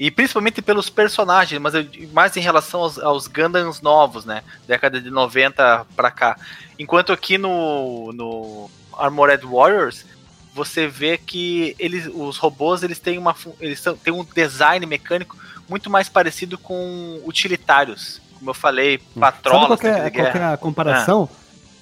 [0.00, 1.74] e principalmente pelos personagens, mas
[2.10, 6.38] mais em relação aos, aos Gundams novos, né, década de 90 pra cá.
[6.78, 10.06] Enquanto aqui no, no Armored Warriors,
[10.54, 15.36] você vê que eles, os robôs eles têm, uma, eles têm um design mecânico
[15.68, 18.23] muito mais parecido com utilitários.
[18.38, 21.28] Como eu falei, Sabe patrolas, qual que tanque é, qual é a comparação?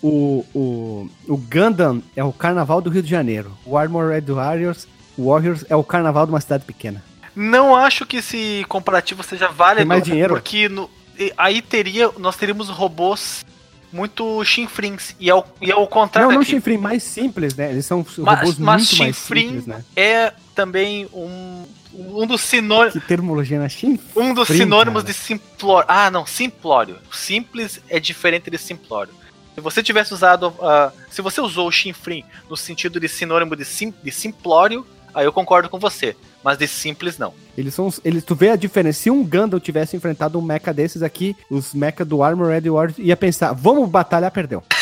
[0.02, 3.56] O, o, o Gundam é o carnaval do Rio de Janeiro.
[3.64, 7.02] O Armored Warriors, Warriors é o carnaval de uma cidade pequena.
[7.36, 9.78] Não acho que esse comparativo seja válido.
[9.78, 10.34] Tem mais dinheiro?
[10.34, 10.90] Porque no-
[11.38, 13.44] aí teria, nós teríamos robôs
[13.92, 15.14] muito chinfrins.
[15.20, 17.70] E ao, e ao contrário não, não aqui, Shinfrin, mais simples, né?
[17.70, 19.84] Eles são Mas- robôs mas muito mais simples, né?
[19.94, 21.64] é também um,
[21.94, 22.94] um dos sinônimos.
[22.94, 24.00] Que terminologia na Shinfrin?
[24.16, 25.12] Um dos sinônimos cara.
[25.12, 25.86] de simplório.
[25.88, 26.96] Ah, não, simplório.
[27.12, 29.12] Simples é diferente de simplório.
[29.54, 30.54] Se você tivesse usado.
[30.62, 35.24] ah, se você usou o chinfrim no sentido de sinônimo de, sim, de simplório, aí
[35.24, 36.16] eu concordo com você.
[36.42, 37.32] Mas de simples, não.
[37.56, 37.92] Eles são.
[38.04, 39.00] Eles, tu vê a diferença.
[39.00, 43.16] Se um Gundam tivesse enfrentado um mecha desses aqui, os mecha do Armored Warriors ia
[43.16, 44.62] pensar, vamos batalhar, perdeu.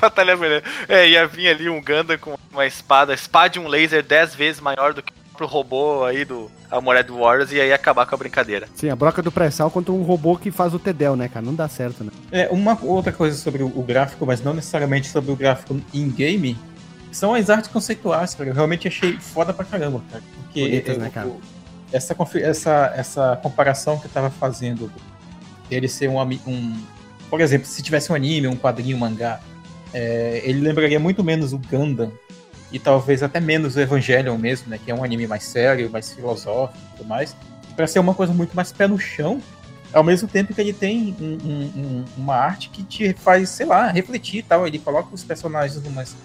[0.00, 0.62] Batalha melhor.
[0.88, 4.60] É, ia vir ali um Gundam com uma espada, espada e um laser 10 vezes
[4.60, 8.18] maior do que o robô aí do Armored Warriors e aí ia acabar com a
[8.18, 8.68] brincadeira.
[8.74, 11.44] Sim, a broca do pré-sal contra um robô que faz o Tedel, né, cara?
[11.44, 12.12] Não dá certo, né?
[12.30, 16.56] É, uma outra coisa sobre o, o gráfico, mas não necessariamente sobre o gráfico in-game,
[17.12, 18.50] são as artes conceituais, cara.
[18.50, 20.22] Eu realmente achei foda pra caramba, cara.
[20.42, 21.30] Porque Bonitas, né, cara?
[21.92, 24.90] essa, essa, essa comparação que eu tava fazendo
[25.68, 26.82] dele ser um, um.
[27.30, 29.40] Por exemplo, se tivesse um anime, um quadrinho, um mangá,
[29.94, 32.10] É, ele lembraria muito menos o Gundam
[32.70, 34.78] e talvez até menos o Evangelion mesmo, né?
[34.82, 37.36] Que é um anime mais sério, mais filosófico e tudo mais,
[37.76, 39.42] para ser uma coisa muito mais pé no chão,
[39.92, 43.66] ao mesmo tempo que ele tem um- um- um- uma arte que te faz, sei
[43.66, 44.66] lá, refletir e tal.
[44.66, 46.16] Ele coloca os personagens numas,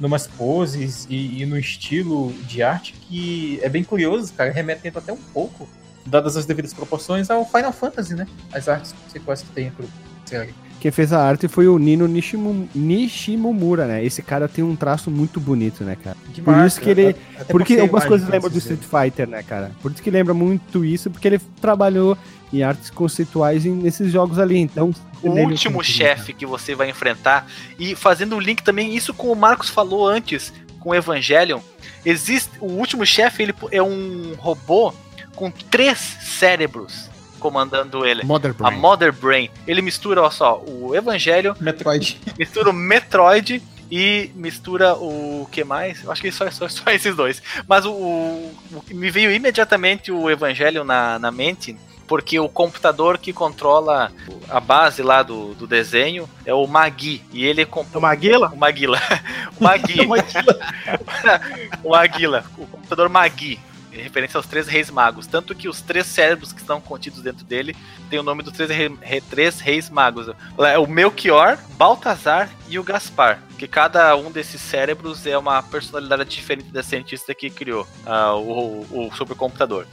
[0.00, 5.12] numas poses e, e no estilo de arte que é bem curioso, cara, remetendo até
[5.12, 5.68] um pouco,
[6.04, 8.26] dadas as devidas proporções, ao Final Fantasy, né?
[8.52, 9.86] As artes conceituais que tem pro
[10.24, 10.54] série.
[10.78, 14.04] Quem fez a arte foi o Nino Nishimu- Nishimomura, né?
[14.04, 16.16] Esse cara tem um traço muito bonito, né, cara?
[16.32, 18.58] Demais, isso que ele- até- Porque algumas coisas lembram do.
[18.58, 19.70] Street Fighter, né, cara?
[19.80, 22.16] Por isso que lembra muito isso, porque ele trabalhou
[22.52, 24.58] em artes conceituais nesses jogos ali.
[24.58, 24.92] Então,
[25.22, 27.46] O último chefe que você vai enfrentar,
[27.78, 31.60] e fazendo um link também, isso com o Marcos falou antes, com o Evangelion,
[32.04, 32.50] existe.
[32.60, 34.92] O último chefe ele é um robô
[35.34, 38.24] com três cérebros comandando ele.
[38.24, 38.70] Mother A.
[38.70, 39.50] Mother Brain.
[39.66, 42.18] Ele mistura, olha só, o Evangelho, Metroid.
[42.38, 46.02] mistura o Metroid e mistura o que mais?
[46.02, 47.42] Eu acho que só, só, só esses dois.
[47.68, 48.54] Mas o, o-
[48.90, 51.76] me veio imediatamente o Evangelho na, na mente,
[52.06, 54.12] porque o computador que controla
[54.48, 57.22] a base lá do, do desenho é o Magui.
[57.32, 58.48] E ele é O Maguila?
[58.52, 59.00] o Maguila.
[59.58, 60.00] O Magui.
[61.82, 62.44] o Maguila.
[62.58, 63.58] O computador Magui.
[63.92, 65.26] Em referência aos três reis magos.
[65.26, 67.74] Tanto que os três cérebros que estão contidos dentro dele
[68.10, 70.28] tem o nome dos três, re- re- três reis magos.
[70.58, 73.40] É O Melchior, Baltazar e o Gaspar.
[73.58, 78.86] Que cada um desses cérebros é uma personalidade diferente da cientista que criou ah, o,
[78.90, 79.86] o supercomputador.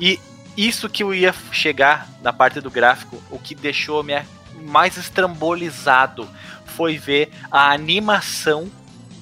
[0.00, 0.18] E
[0.66, 4.20] isso que eu ia chegar na parte do gráfico, o que deixou me
[4.62, 6.28] mais estrambolizado
[6.66, 8.70] foi ver a animação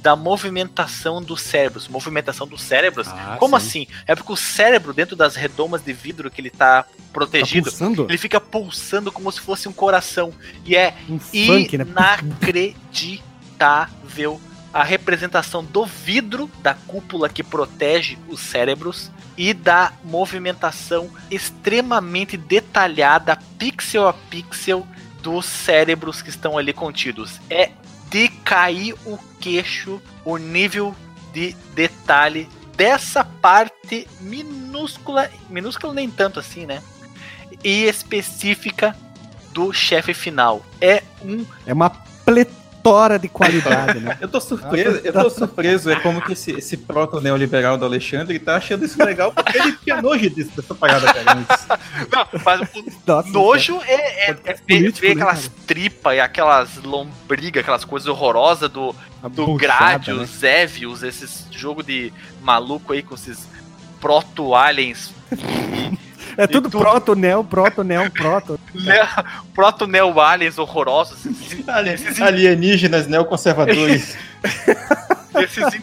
[0.03, 1.89] da movimentação dos cérebros.
[1.89, 3.09] Movimentação dos cérebros?
[3.09, 3.67] Ah, Como sim.
[3.67, 3.87] assim?
[4.07, 8.07] É porque o cérebro, dentro das redomas de vidro que ele tá Tá protegido, pulsando?
[8.09, 10.33] ele fica pulsando como se fosse um coração.
[10.65, 11.67] E é Um né?
[13.19, 14.41] inacreditável
[14.73, 23.39] a representação do vidro da cúpula que protege os cérebros e da movimentação extremamente detalhada,
[23.59, 24.87] pixel a pixel,
[25.23, 27.41] dos cérebros que estão ali contidos.
[27.51, 27.71] É
[28.09, 30.95] de cair o queixo o nível
[31.33, 36.83] de detalhe dessa parte minúscula, minúscula nem tanto assim, né?
[37.63, 38.97] E específica
[39.53, 40.65] do chefe final.
[40.81, 41.91] É um É uma
[42.83, 44.17] pletora de qualidade, né?
[44.21, 45.91] Eu tô surpreso, eu tô surpreso.
[45.91, 49.73] É como que esse, esse proto-neoliberal do Alexandre ele tá achando isso legal porque ele
[49.73, 51.35] tinha nojo disso, dessa parada, cara.
[51.37, 52.61] Não, mas
[53.07, 58.09] Nossa, nojo é, é, é político, ver né, aquelas tripas e aquelas lombrigas, aquelas coisas
[58.09, 60.27] horrorosas do, a do Gradius, né?
[60.27, 62.13] Zevius, esses jogo de
[62.43, 63.47] maluco aí com esses
[64.01, 65.13] proto-aliens,
[66.39, 66.81] É tudo tudo.
[66.81, 68.61] proto, neo, proto, neo, proto.
[68.73, 74.17] ne- proto-neo-aliens horrorosos, esses, Ali- esses, Alienígenas neoconservadores.
[75.43, 75.83] esses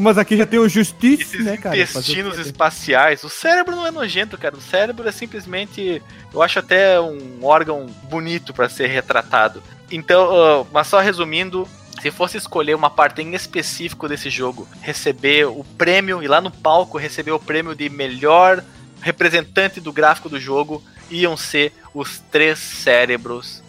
[0.00, 1.76] Mas aqui já tem o Justiça, né, cara?
[1.76, 3.24] intestinos espaciais.
[3.24, 4.56] O cérebro não é nojento, cara.
[4.56, 6.00] O cérebro é simplesmente,
[6.32, 9.60] eu acho até um órgão bonito pra ser retratado.
[9.90, 11.66] Então, ah, mas só resumindo,
[12.00, 16.50] se fosse escolher uma parte em específico desse jogo, receber o prêmio e lá no
[16.50, 18.62] palco receber o prêmio de melhor
[19.06, 23.62] representante do gráfico do jogo, iam ser os três cérebros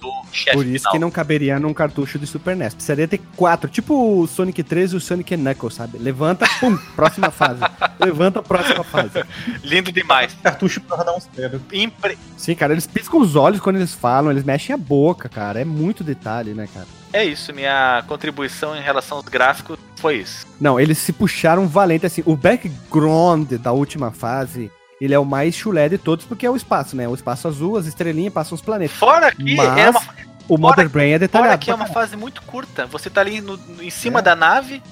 [0.00, 0.92] do chefe Por isso final.
[0.92, 2.72] que não caberia num cartucho de Super NES.
[2.72, 5.98] Precisaria ter quatro, tipo o Sonic 3 e o Sonic Knuckles, sabe?
[5.98, 7.60] Levanta, pum, próxima fase.
[7.98, 9.24] Levanta, próxima fase.
[9.64, 10.32] Lindo demais.
[10.40, 11.60] Cartucho pra rodar um cérebro.
[11.72, 15.60] Impre- Sim, cara, eles piscam os olhos quando eles falam, eles mexem a boca, cara.
[15.60, 16.86] É muito detalhe, né, cara?
[17.12, 20.46] É isso, minha contribuição em relação aos gráficos foi isso.
[20.60, 22.22] Não, eles se puxaram valente, assim.
[22.26, 26.56] O background da última fase, ele é o mais chulé de todos, porque é o
[26.56, 27.08] espaço, né?
[27.08, 28.96] O espaço azul, as estrelinhas passam os planetas.
[28.96, 30.00] Fora que Mas é uma,
[30.48, 31.64] o Mother Brain é fora detalhado.
[31.64, 32.86] que é uma fase muito curta.
[32.86, 34.22] Você tá ali no- no- em cima É.
[34.22, 34.82] da nave,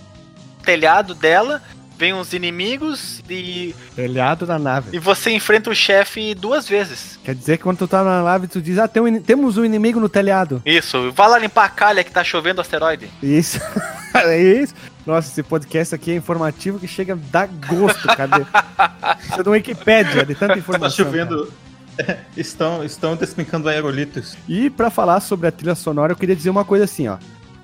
[0.64, 1.62] telhado dela,
[1.99, 4.91] vem uns inimigos e, Telhado da nave.
[4.97, 7.19] e você enfrenta o chefe duas vezes.
[7.25, 9.57] Quer dizer que quando tu tá na nave, tu diz, ah, tem um ini- temos
[9.57, 10.61] um inimigo no telhado.
[10.65, 13.09] Isso, vai lá limpar a calha que tá chovendo asteroide.
[13.23, 13.59] Isso.
[14.15, 14.75] é isso.
[15.07, 18.43] Nossa, esse podcast aqui é informativo que chega a dar gosto, cadê?
[19.25, 21.05] Isso é de uma Wikipédia, de tanta Tá informação.
[21.05, 21.53] chovendo.
[22.37, 24.33] Estão, estão despencando aerolitos.
[24.33, 24.43] cara.
[24.47, 27.17] E pra falar sobre a trilha sonora, eu queria dizer uma coisa assim, ó.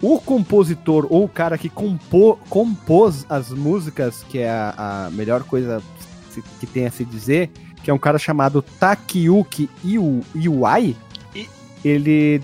[0.02, 5.44] O compositor ou o cara que compô, compôs as músicas, que é a, a melhor
[5.44, 5.80] coisa
[6.58, 7.50] que tem a se dizer,
[7.84, 10.96] que é um cara chamado Takiyuki Iu- Iwai,
[11.36, 11.48] I-
[11.84, 12.42] ele...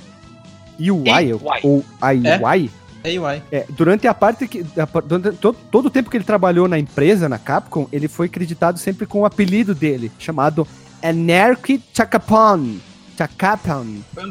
[0.78, 1.61] Iwai, Iwai.
[1.64, 2.70] ou Aiwai,
[3.02, 3.42] Aí, uai.
[3.50, 4.64] É, durante a parte que.
[5.06, 8.76] durante todo, todo o tempo que ele trabalhou na empresa, na Capcom, ele foi acreditado
[8.78, 10.66] sempre com o apelido dele, chamado
[11.02, 12.76] Anarchy Chakapon,
[13.18, 13.86] Anarchista Capcom.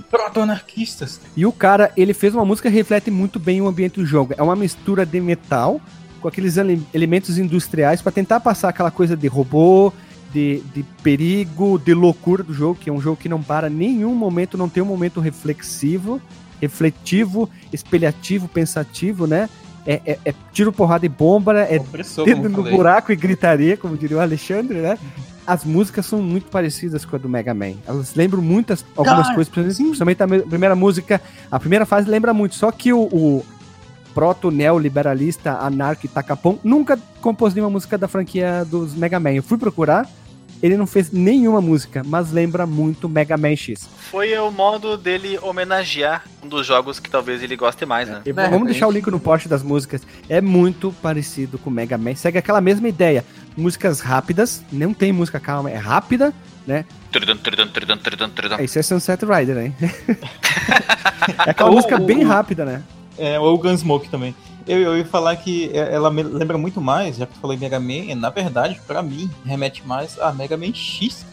[0.10, 1.20] Proto-anarquistas.
[1.36, 4.34] E o cara, ele fez uma música que reflete muito bem o ambiente do jogo.
[4.38, 5.82] É uma mistura de metal
[6.22, 9.92] com aqueles ele- elementos industriais pra tentar passar aquela coisa de robô,
[10.34, 14.16] de, de perigo, de loucura do jogo, que é um jogo que não para nenhum
[14.16, 16.22] momento, não tem um momento reflexivo,
[16.62, 19.50] refletivo, espelhativo, pensativo, né?
[19.86, 22.76] É, é- é tiro, porrada e bomba, é Opressor, dedo no falei.
[22.76, 24.98] buraco e gritaria, como diria o Alexandre, né?
[25.48, 27.76] As músicas são muito parecidas com a do Mega Man.
[27.88, 31.22] Elas lembram muitas, algumas Cara, coisas, principalmente principalmente a me- primeira música.
[31.50, 33.46] A primeira fase lembra muito, só que o, o
[34.14, 39.32] proto-neoliberalista Anark Takapon nunca compôs nenhuma música da franquia dos Mega Man.
[39.34, 40.10] Eu fui procurar,
[40.62, 43.88] ele não fez nenhuma música, mas lembra muito Mega Man X.
[44.12, 48.22] Foi o modo dele homenagear um dos jogos que talvez ele goste mais, né?
[48.24, 50.02] De vamos deixar o link no post das músicas.
[50.28, 52.16] É muito parecido com o Mega Man.
[52.16, 53.24] Segue aquela mesma ideia.
[53.58, 56.32] Músicas rápidas, não tem música calma, é rápida.
[57.12, 58.60] Tridam, tridam, tridam, tridam, tridam.
[58.60, 59.76] É, Isso é Sunset Rider, hein?
[61.46, 62.84] é aquela Ou música bem rápida, né?
[63.18, 64.36] É, ou o Gunsmoke também.
[64.68, 67.56] Eu, eu ia falar que é- ela me lembra muito mais, já que tu falou
[67.56, 71.26] em Mega Man, na verdade, pra mim, remete mais a Mega Man X.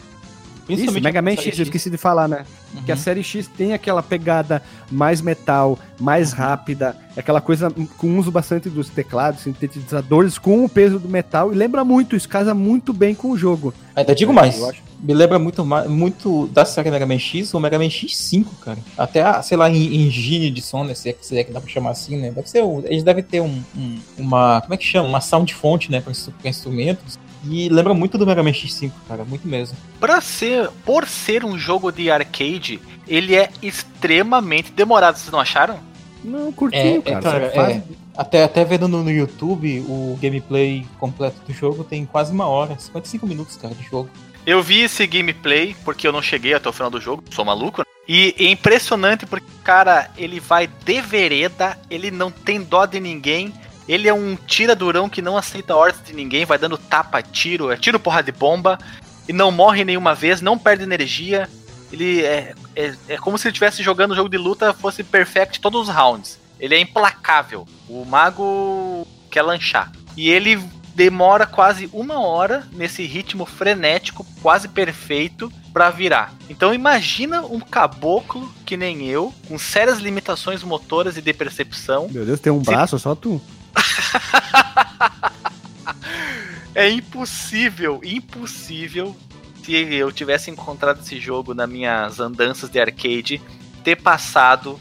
[0.67, 2.45] Isso, Mega Man série X, eu esqueci de falar, né?
[2.73, 2.81] Uhum.
[2.83, 4.61] Que a série X tem aquela pegada
[4.91, 6.39] mais metal, mais Uhum.
[6.39, 11.55] rápida, aquela coisa com uso bastante dos teclados, sintetizadores, com o peso do metal, e
[11.55, 13.73] lembra muito, isso casa muito bem com o jogo.
[13.95, 14.59] Ainda digo mais,
[14.99, 18.77] me lembra muito, muito da série Mega Man X ou Mega Man X5, cara.
[18.97, 20.93] Até, a, sei lá, em engine de som, né?
[20.95, 22.31] Se é, que- se é que dá pra chamar assim, né?
[22.31, 25.07] Deve ser, eles devem ter um, um- uma, como é que chama?
[25.07, 26.01] Uma sound fonte, né?
[26.01, 26.11] Pra
[26.49, 27.17] instrumentos.
[27.47, 29.77] E lembra muito do Mega Man X5, cara, muito mesmo.
[29.99, 35.79] Pra ser, por ser um jogo de arcade, ele é extremamente demorado, vocês não acharam?
[36.23, 37.21] Não, curtinho, É, é, cara.
[37.21, 37.83] cara, Você faz- é.
[38.17, 42.77] Até, até vendo no, no YouTube o gameplay completo do jogo tem quase uma hora,
[42.79, 44.09] 55 minutos, cara, de jogo.
[44.45, 47.81] Eu vi esse gameplay porque eu não cheguei até o final do jogo, sou maluco.
[47.81, 47.85] né?
[48.07, 53.51] E é impressionante porque, cara, ele vai de vereda, ele não tem dó de ninguém.
[53.87, 57.77] Ele é um tira-durão que não aceita ordens de ninguém, vai dando tapa, tiro, é
[57.77, 58.79] tiro, porra de bomba,
[59.27, 61.47] e não morre nenhuma vez, não perde energia.
[61.91, 65.59] Ele é, é, é como se ele estivesse jogando um jogo de luta, fosse perfect
[65.59, 66.39] todos os rounds.
[66.59, 67.67] Ele é implacável.
[67.87, 69.91] O mago quer lanchar.
[70.17, 70.59] E ele
[70.95, 76.33] demora quase uma hora nesse ritmo frenético, quase perfeito, pra virar.
[76.49, 82.07] Então imagina um caboclo que nem eu, com sérias limitações motoras e de percepção.
[82.09, 83.41] Meu Deus, tem um Se- braço, só tu.
[86.75, 89.15] É impossível, impossível
[89.63, 93.41] se eu tivesse encontrado esse jogo nas minhas andanças de arcade,
[93.81, 94.77] ter passado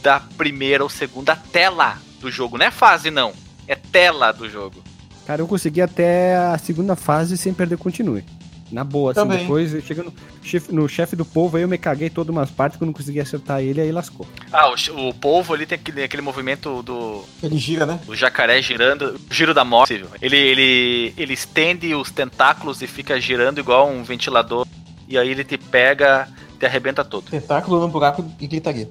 [0.00, 2.56] da primeira ou segunda tela do jogo.
[2.56, 3.32] Não é fase, não.
[3.66, 4.82] É tela do jogo.
[5.26, 8.24] Cara, eu consegui até a segunda fase sem perder continue.
[8.72, 9.38] Na boa, assim, Também.
[9.40, 10.12] depois eu chego no
[10.42, 12.92] chefe, no chefe do povo, aí eu me caguei todas umas partes que eu não
[12.92, 14.26] consegui acertar ele, aí lascou.
[14.50, 18.00] Ah, o, o polvo ali tem aquele, aquele movimento do, Ele gira, né?
[18.08, 20.02] o jacaré girando, o giro da morte.
[20.22, 24.66] Ele, ele, ele estende os tentáculos e fica girando igual um ventilador.
[25.06, 26.26] E aí ele te pega,
[26.58, 27.30] te arrebenta todo.
[27.30, 28.88] Tentáculo no buraco e gritaria.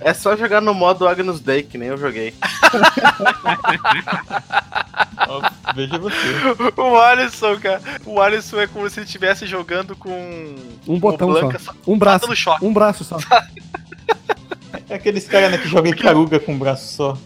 [0.00, 2.34] É só jogar no modo Agnus Day, que nem eu joguei.
[5.28, 6.16] Ó, Veja você.
[6.76, 7.80] O Alisson, cara.
[8.04, 10.54] O Alisson é como se ele estivesse jogando com
[10.86, 11.40] Um botão só.
[11.40, 11.72] Blanca só.
[11.86, 12.26] Um braço.
[12.26, 12.64] dando choque.
[12.64, 13.18] Um braço só.
[14.90, 17.18] É aqueles caras né, que jogam em caruga com um braço só.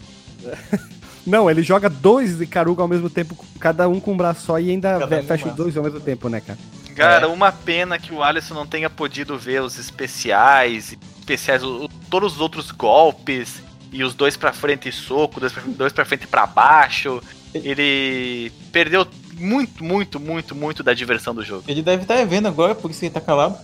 [1.25, 4.59] Não, ele joga dois de caruga ao mesmo tempo, cada um com um braço só
[4.59, 6.59] e ainda um fecha um os dois ao mesmo tempo, né, cara?
[6.97, 7.29] Cara, É.
[7.29, 12.35] uma pena que o Alisson não tenha podido ver os especiais, especiais, o- o- todos
[12.35, 13.63] os outros golpes
[13.93, 17.23] e os dois pra frente e soco, dois pra, dois pra frente e pra baixo.
[17.55, 19.07] Ele perdeu
[19.39, 21.65] muito, muito, muito, muito da diversão do jogo.
[21.69, 23.59] Ele deve estar vendo agora, por isso que ele tá calado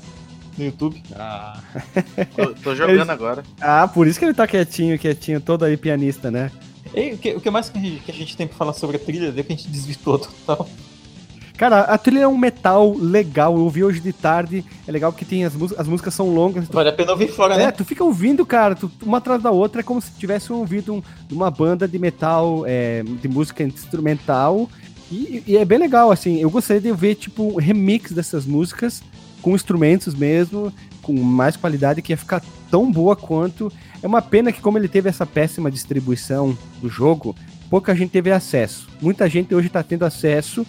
[0.56, 1.00] no YouTube.
[2.34, 3.42] Tô, tô jogando agora.
[3.60, 6.50] Ah, por isso que ele tá quietinho, quietinho, todo aí pianista, né?
[6.94, 8.72] E o que, o que mais que a, gente, que a gente tem pra falar
[8.72, 10.68] sobre a trilha deu que a gente desvirtuou total.
[11.58, 15.24] Cara, a trilha é um metal legal, eu ouvi hoje de tarde, é legal porque
[15.24, 17.70] tem as, mús- as músicas são longas, Vale a pena ouvir fora, É, né?
[17.72, 21.02] tu fica ouvindo, cara, tu- uma atrás da outra, é como se tivesse ouvido um-
[21.32, 24.70] uma banda de metal, é, de música instrumental,
[25.10, 29.02] e, e é bem legal, assim, eu gostaria de ver, tipo, um remix dessas músicas,
[29.42, 30.72] com instrumentos mesmo,
[31.02, 32.40] com mais qualidade, que ia ficar
[32.70, 33.72] tão boa quanto.
[34.00, 37.34] É uma pena que, como ele teve essa péssima distribuição do jogo,
[37.70, 38.88] pouca gente teve acesso.
[39.00, 40.64] Muita gente hoje tá tendo acesso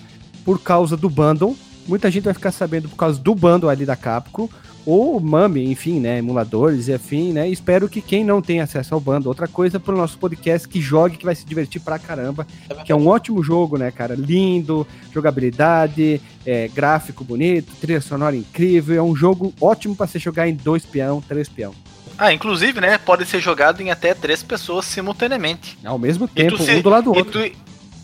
[0.46, 1.56] por causa do bundle,
[1.88, 4.50] muita gente vai ficar sabendo por causa do bundle ali da Capcom,
[4.86, 7.48] ou MAME, enfim, né, emuladores e afim, né?
[7.48, 11.18] Espero que quem não tem acesso ao bando, outra coisa pro nosso podcast que jogue,
[11.18, 12.48] que vai se divertir pra caramba,
[12.86, 14.16] que é um ótimo jogo, né, cara?
[14.16, 20.48] Lindo, jogabilidade, é, gráfico bonito, trilha sonora incrível, é um jogo ótimo para você jogar
[20.48, 21.74] em dois peão, três peão.
[22.18, 25.78] Ah, inclusive, né, pode ser jogado em até três pessoas simultaneamente.
[25.86, 27.50] Ao mesmo E tempo, se- um do lado do E outro.
[27.50, 27.56] tu,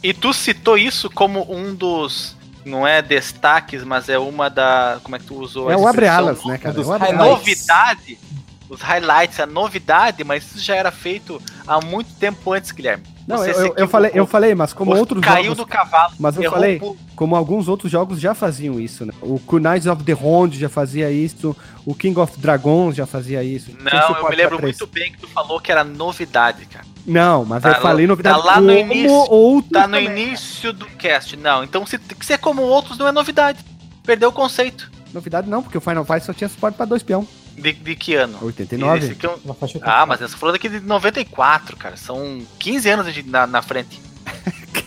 [0.10, 2.36] e tu citou isso como um dos.
[2.64, 5.00] Não é destaques, mas é uma da.
[5.04, 6.28] Como é que tu usou É o abre expressão?
[6.28, 6.74] alas, né, cara?
[6.76, 8.20] Dos É A novidade.
[8.68, 13.04] Os highlights, a novidade, mas isso já era feito há muito tempo antes, Guilherme.
[13.28, 16.14] Não, eu, eu, eu falei, eu falei, mas como outros caiu jogos, do cavalo.
[16.20, 16.80] mas eu falei,
[17.16, 19.14] como alguns outros jogos já faziam isso, né?
[19.22, 23.72] O Knights of the Round já fazia isso, o King of Dragons já fazia isso.
[23.82, 26.86] Não, eu me lembro muito bem que tu falou que era novidade, cara.
[27.06, 30.06] Não, mas Tá eu falei novidade tá lá no como início, outros Tá no também.
[30.06, 31.36] início do cast.
[31.38, 33.60] Não, então se se é como outros não é novidade.
[34.04, 34.92] Perdeu o conceito.
[35.12, 37.28] Novidade não, porque o Final Fight só tinha suporte pra dois peão.
[37.58, 38.38] De, de que ano?
[38.42, 38.98] 89.
[39.00, 41.96] Esse aqui é um- Ah, mas essa falou daqui de 94, cara.
[41.98, 44.02] São 15 anos de- na, na frente.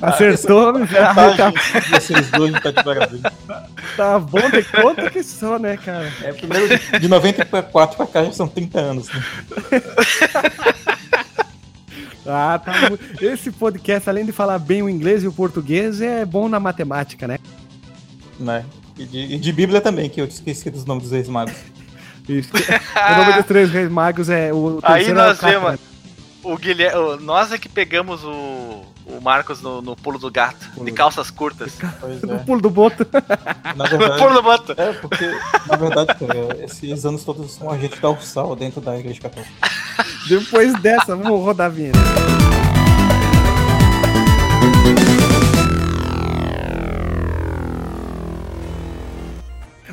[0.00, 1.36] Acertou, miserável.
[1.36, 1.52] Tá,
[1.98, 3.22] Vocês dois tá de parabéns.
[3.96, 6.10] tá bom de conta que só, né, cara?
[6.22, 9.08] É, primeiro de, de 94 pra cá já são 30 anos.
[9.08, 9.22] Né?
[12.26, 12.72] Ah, tá.
[13.20, 17.26] Esse podcast, além de falar bem o inglês e o português, é bom na matemática,
[17.26, 17.38] né?
[18.38, 18.64] né?
[18.96, 21.54] E, de, e de Bíblia também, que eu esqueci dos nomes dos reis magos.
[22.28, 22.50] Isso.
[22.56, 25.80] o nome dos três reis magos é o Aí terceiro é o nós vemos.
[26.42, 30.70] O Guilherme, o- nós é que pegamos o, o Marcos no, no pulo do gato,
[30.74, 31.74] Pulo de calças curtas.
[32.00, 32.38] Pois No é.
[32.38, 33.06] pulo do boto.
[33.76, 34.74] Na No verdade, pulo do boto.
[34.76, 35.26] é porque,
[35.68, 39.52] na verdade, cara, esses anos todos são agente da Ursal dentro da igreja católica.
[40.28, 41.98] Depois dessa, vamos rodar a vinheta.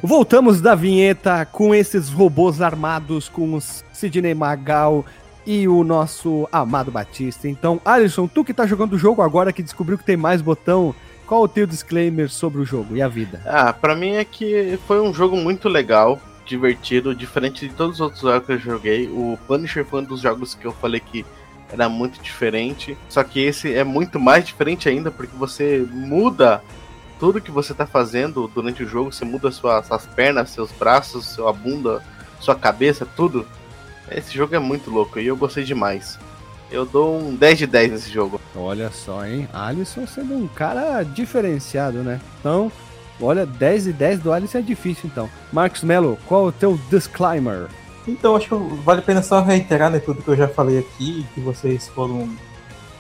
[0.08, 5.06] Voltamos da vinheta com esses robôs armados com o Sidney Magal
[5.46, 7.50] e o nosso amado Batista.
[7.50, 10.96] Então, Alisson, tu que tá jogando o jogo agora, que descobriu que tem mais botão,
[11.26, 13.42] qual o teu disclaimer sobre o jogo e a vida?
[13.46, 18.00] Ah, pra mim é que foi um jogo muito legal, divertido, diferente de todos os
[18.00, 19.08] outros jogos que eu joguei.
[19.08, 21.26] O Punisher foi um dos jogos que eu falei que
[21.70, 22.98] era muito diferente.
[23.10, 26.64] Só que esse é muito mais diferente ainda, porque você muda
[27.20, 29.12] tudo que você tá fazendo durante o jogo.
[29.12, 32.02] Você muda sua, suas pernas, seus braços, sua bunda,
[32.40, 33.46] sua cabeça, tudo.
[34.10, 36.18] Esse jogo é muito louco e eu gostei demais.
[36.70, 38.40] Eu dou um 10 de 10 nesse jogo.
[38.56, 39.48] Olha só, hein?
[39.54, 42.20] Alisson sendo um cara diferenciado, né?
[42.40, 42.72] Então,
[43.22, 45.30] olha, 10 e 10 do Alisson é difícil, então.
[45.52, 47.68] Marcos Melo, qual o teu disclaimer?
[48.06, 51.26] Então, acho que vale a pena só reiterar né, tudo que eu já falei aqui,
[51.34, 52.30] que vocês foram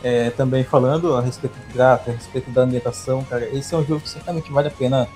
[0.03, 3.45] é, também falando a respeito do gráfico, a respeito da ambientação, cara.
[3.55, 5.07] Esse é um jogo que certamente vale a pena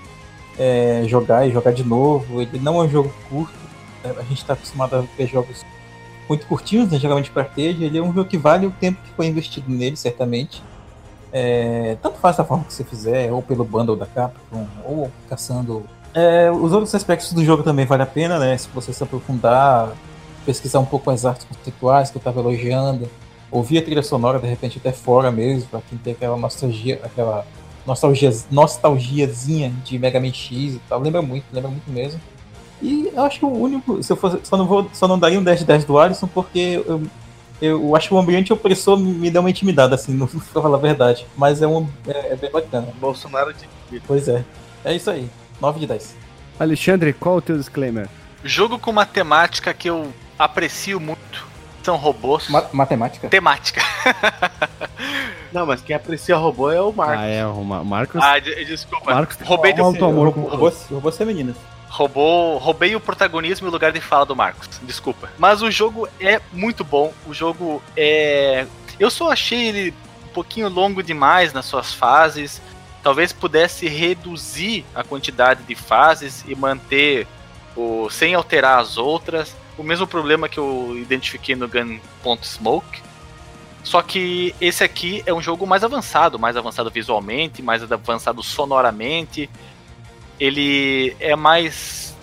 [0.57, 2.41] é, jogar e jogar de novo.
[2.41, 3.53] Ele não é um jogo curto,
[4.03, 5.65] né, a gente está acostumado a ver jogos
[6.27, 7.83] muito curtinhos, né, geralmente para arcade.
[7.83, 10.63] Ele é um jogo que vale o tempo que foi investido nele, certamente.
[11.33, 15.85] É, tanto faz da forma que você fizer, ou pelo bundle da Capcom, ou caçando
[16.13, 18.57] é, os outros aspectos do jogo também vale a pena, né?
[18.57, 19.93] Se você se aprofundar,
[20.45, 23.09] pesquisar um pouco as artes conceituais que eu estava elogiando,
[23.51, 27.45] ouvir a trilha sonora de repente até fora mesmo, para quem tem aquela nostalgia, aquela
[27.85, 32.19] nostalgia, nostalgiazinha de Mega Man X e tal, lembra muito, lembra muito mesmo.
[32.81, 35.39] E eu acho que o único, se eu fosse, só não vou, só não daria
[35.39, 37.03] um 10 de 10 do Alisson porque eu,
[37.61, 40.81] eu acho que o ambiente opressor me deu uma intimidada, assim, não pra falar a
[40.81, 41.27] verdade.
[41.37, 42.87] Mas é, um, é, é bem bacana.
[42.99, 44.43] Bolsonaro de Pois é.
[44.83, 45.29] É isso aí.
[45.59, 46.15] 9 de 10.
[46.59, 48.09] Alexandre, qual o teu disclaimer?
[48.43, 51.50] Jogo com uma temática que eu aprecio muito.
[51.83, 52.47] São robôs.
[52.49, 53.27] Ma- matemática?
[53.29, 53.81] Temática.
[55.51, 57.17] Não, mas quem aprecia robô é o Marcos.
[57.19, 58.21] Ah, é, o Ma- Marcos.
[58.23, 59.13] Ah, de- desculpa.
[59.13, 61.57] Marcos roubei, um alto amor com robôs, robôs femininos.
[61.89, 64.69] roubou, roubei o protagonismo e o lugar de fala do Marcos.
[64.83, 65.29] Desculpa.
[65.37, 67.13] Mas o jogo é muito bom.
[67.27, 68.65] O jogo é.
[68.99, 69.93] Eu só achei ele
[70.25, 72.61] um pouquinho longo demais nas suas fases.
[73.03, 77.27] Talvez pudesse reduzir a quantidade de fases e manter
[77.75, 79.53] o sem alterar as outras.
[79.77, 83.01] O mesmo problema que eu identifiquei no Gun.smoke.
[83.83, 89.49] Só que esse aqui é um jogo mais avançado, mais avançado visualmente, mais avançado sonoramente.
[90.39, 92.15] Ele é mais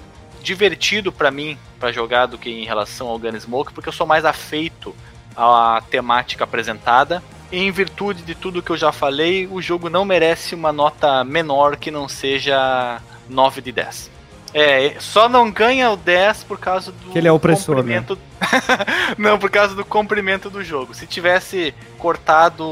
[0.43, 4.25] divertido pra mim para jogar do que em relação ao Gunsmoke, porque eu sou mais
[4.25, 4.95] afeito
[5.37, 7.23] à temática apresentada.
[7.51, 11.77] Em virtude de tudo que eu já falei, o jogo não merece uma nota menor
[11.77, 14.18] que não seja 9 de 10.
[14.59, 18.01] É, só não ganha o 10 por causa do Que ele é opressor, né?
[18.03, 18.19] comprimento.
[19.17, 20.95] não, por causa do comprimento do jogo.
[20.95, 22.65] Se tivesse cortado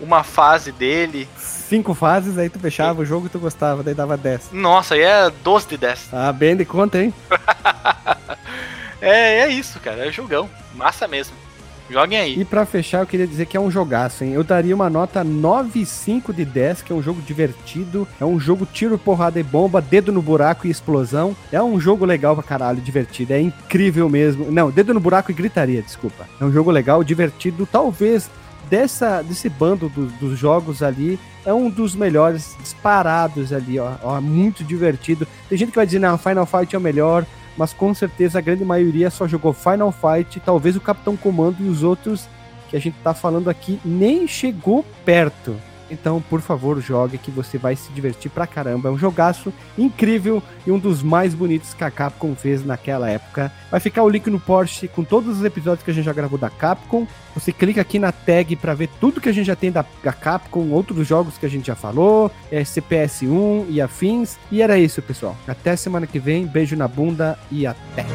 [0.00, 4.16] uma fase dele, Cinco fases, aí tu fechava o jogo e tu gostava, daí dava
[4.16, 4.50] 10.
[4.52, 6.08] nossa, aí é 12 de 10.
[6.12, 7.12] Ah, bem de conta, hein?
[9.02, 10.06] é, é isso, cara.
[10.06, 10.48] É jogão.
[10.74, 11.34] Massa mesmo.
[11.88, 12.40] Joguem aí.
[12.40, 14.32] E pra fechar, eu queria dizer que é um jogaço, hein?
[14.32, 18.66] Eu daria uma nota 9,5 de 10, que é um jogo divertido, é um jogo
[18.66, 21.36] tiro, porrada e bomba, dedo no buraco e explosão.
[21.52, 24.50] É um jogo legal pra caralho, divertido, é incrível mesmo.
[24.50, 26.26] Não, dedo no buraco e gritaria, desculpa.
[26.40, 28.28] É um jogo legal, divertido, talvez
[28.68, 34.20] dessa desse bando do, dos jogos ali é um dos melhores disparados ali, ó, ó,
[34.20, 35.26] muito divertido.
[35.48, 37.24] Tem gente que vai dizer, não, Final Fight é o melhor,
[37.56, 41.68] mas com certeza a grande maioria só jogou Final Fight, talvez o Capitão Comando e
[41.68, 42.28] os outros
[42.68, 45.56] que a gente tá falando aqui nem chegou perto.
[45.90, 48.88] Então, por favor, jogue que você vai se divertir pra caramba.
[48.88, 53.52] É um jogaço incrível e um dos mais bonitos que a Capcom fez naquela época.
[53.70, 56.38] Vai ficar o link no Porsche com todos os episódios que a gente já gravou
[56.38, 57.06] da Capcom.
[57.34, 60.12] Você clica aqui na tag para ver tudo que a gente já tem da, da
[60.12, 64.36] Capcom, outros jogos que a gente já falou, é CPS1 e afins.
[64.50, 65.36] E era isso, pessoal.
[65.46, 66.46] Até semana que vem.
[66.46, 68.06] Beijo na bunda e até.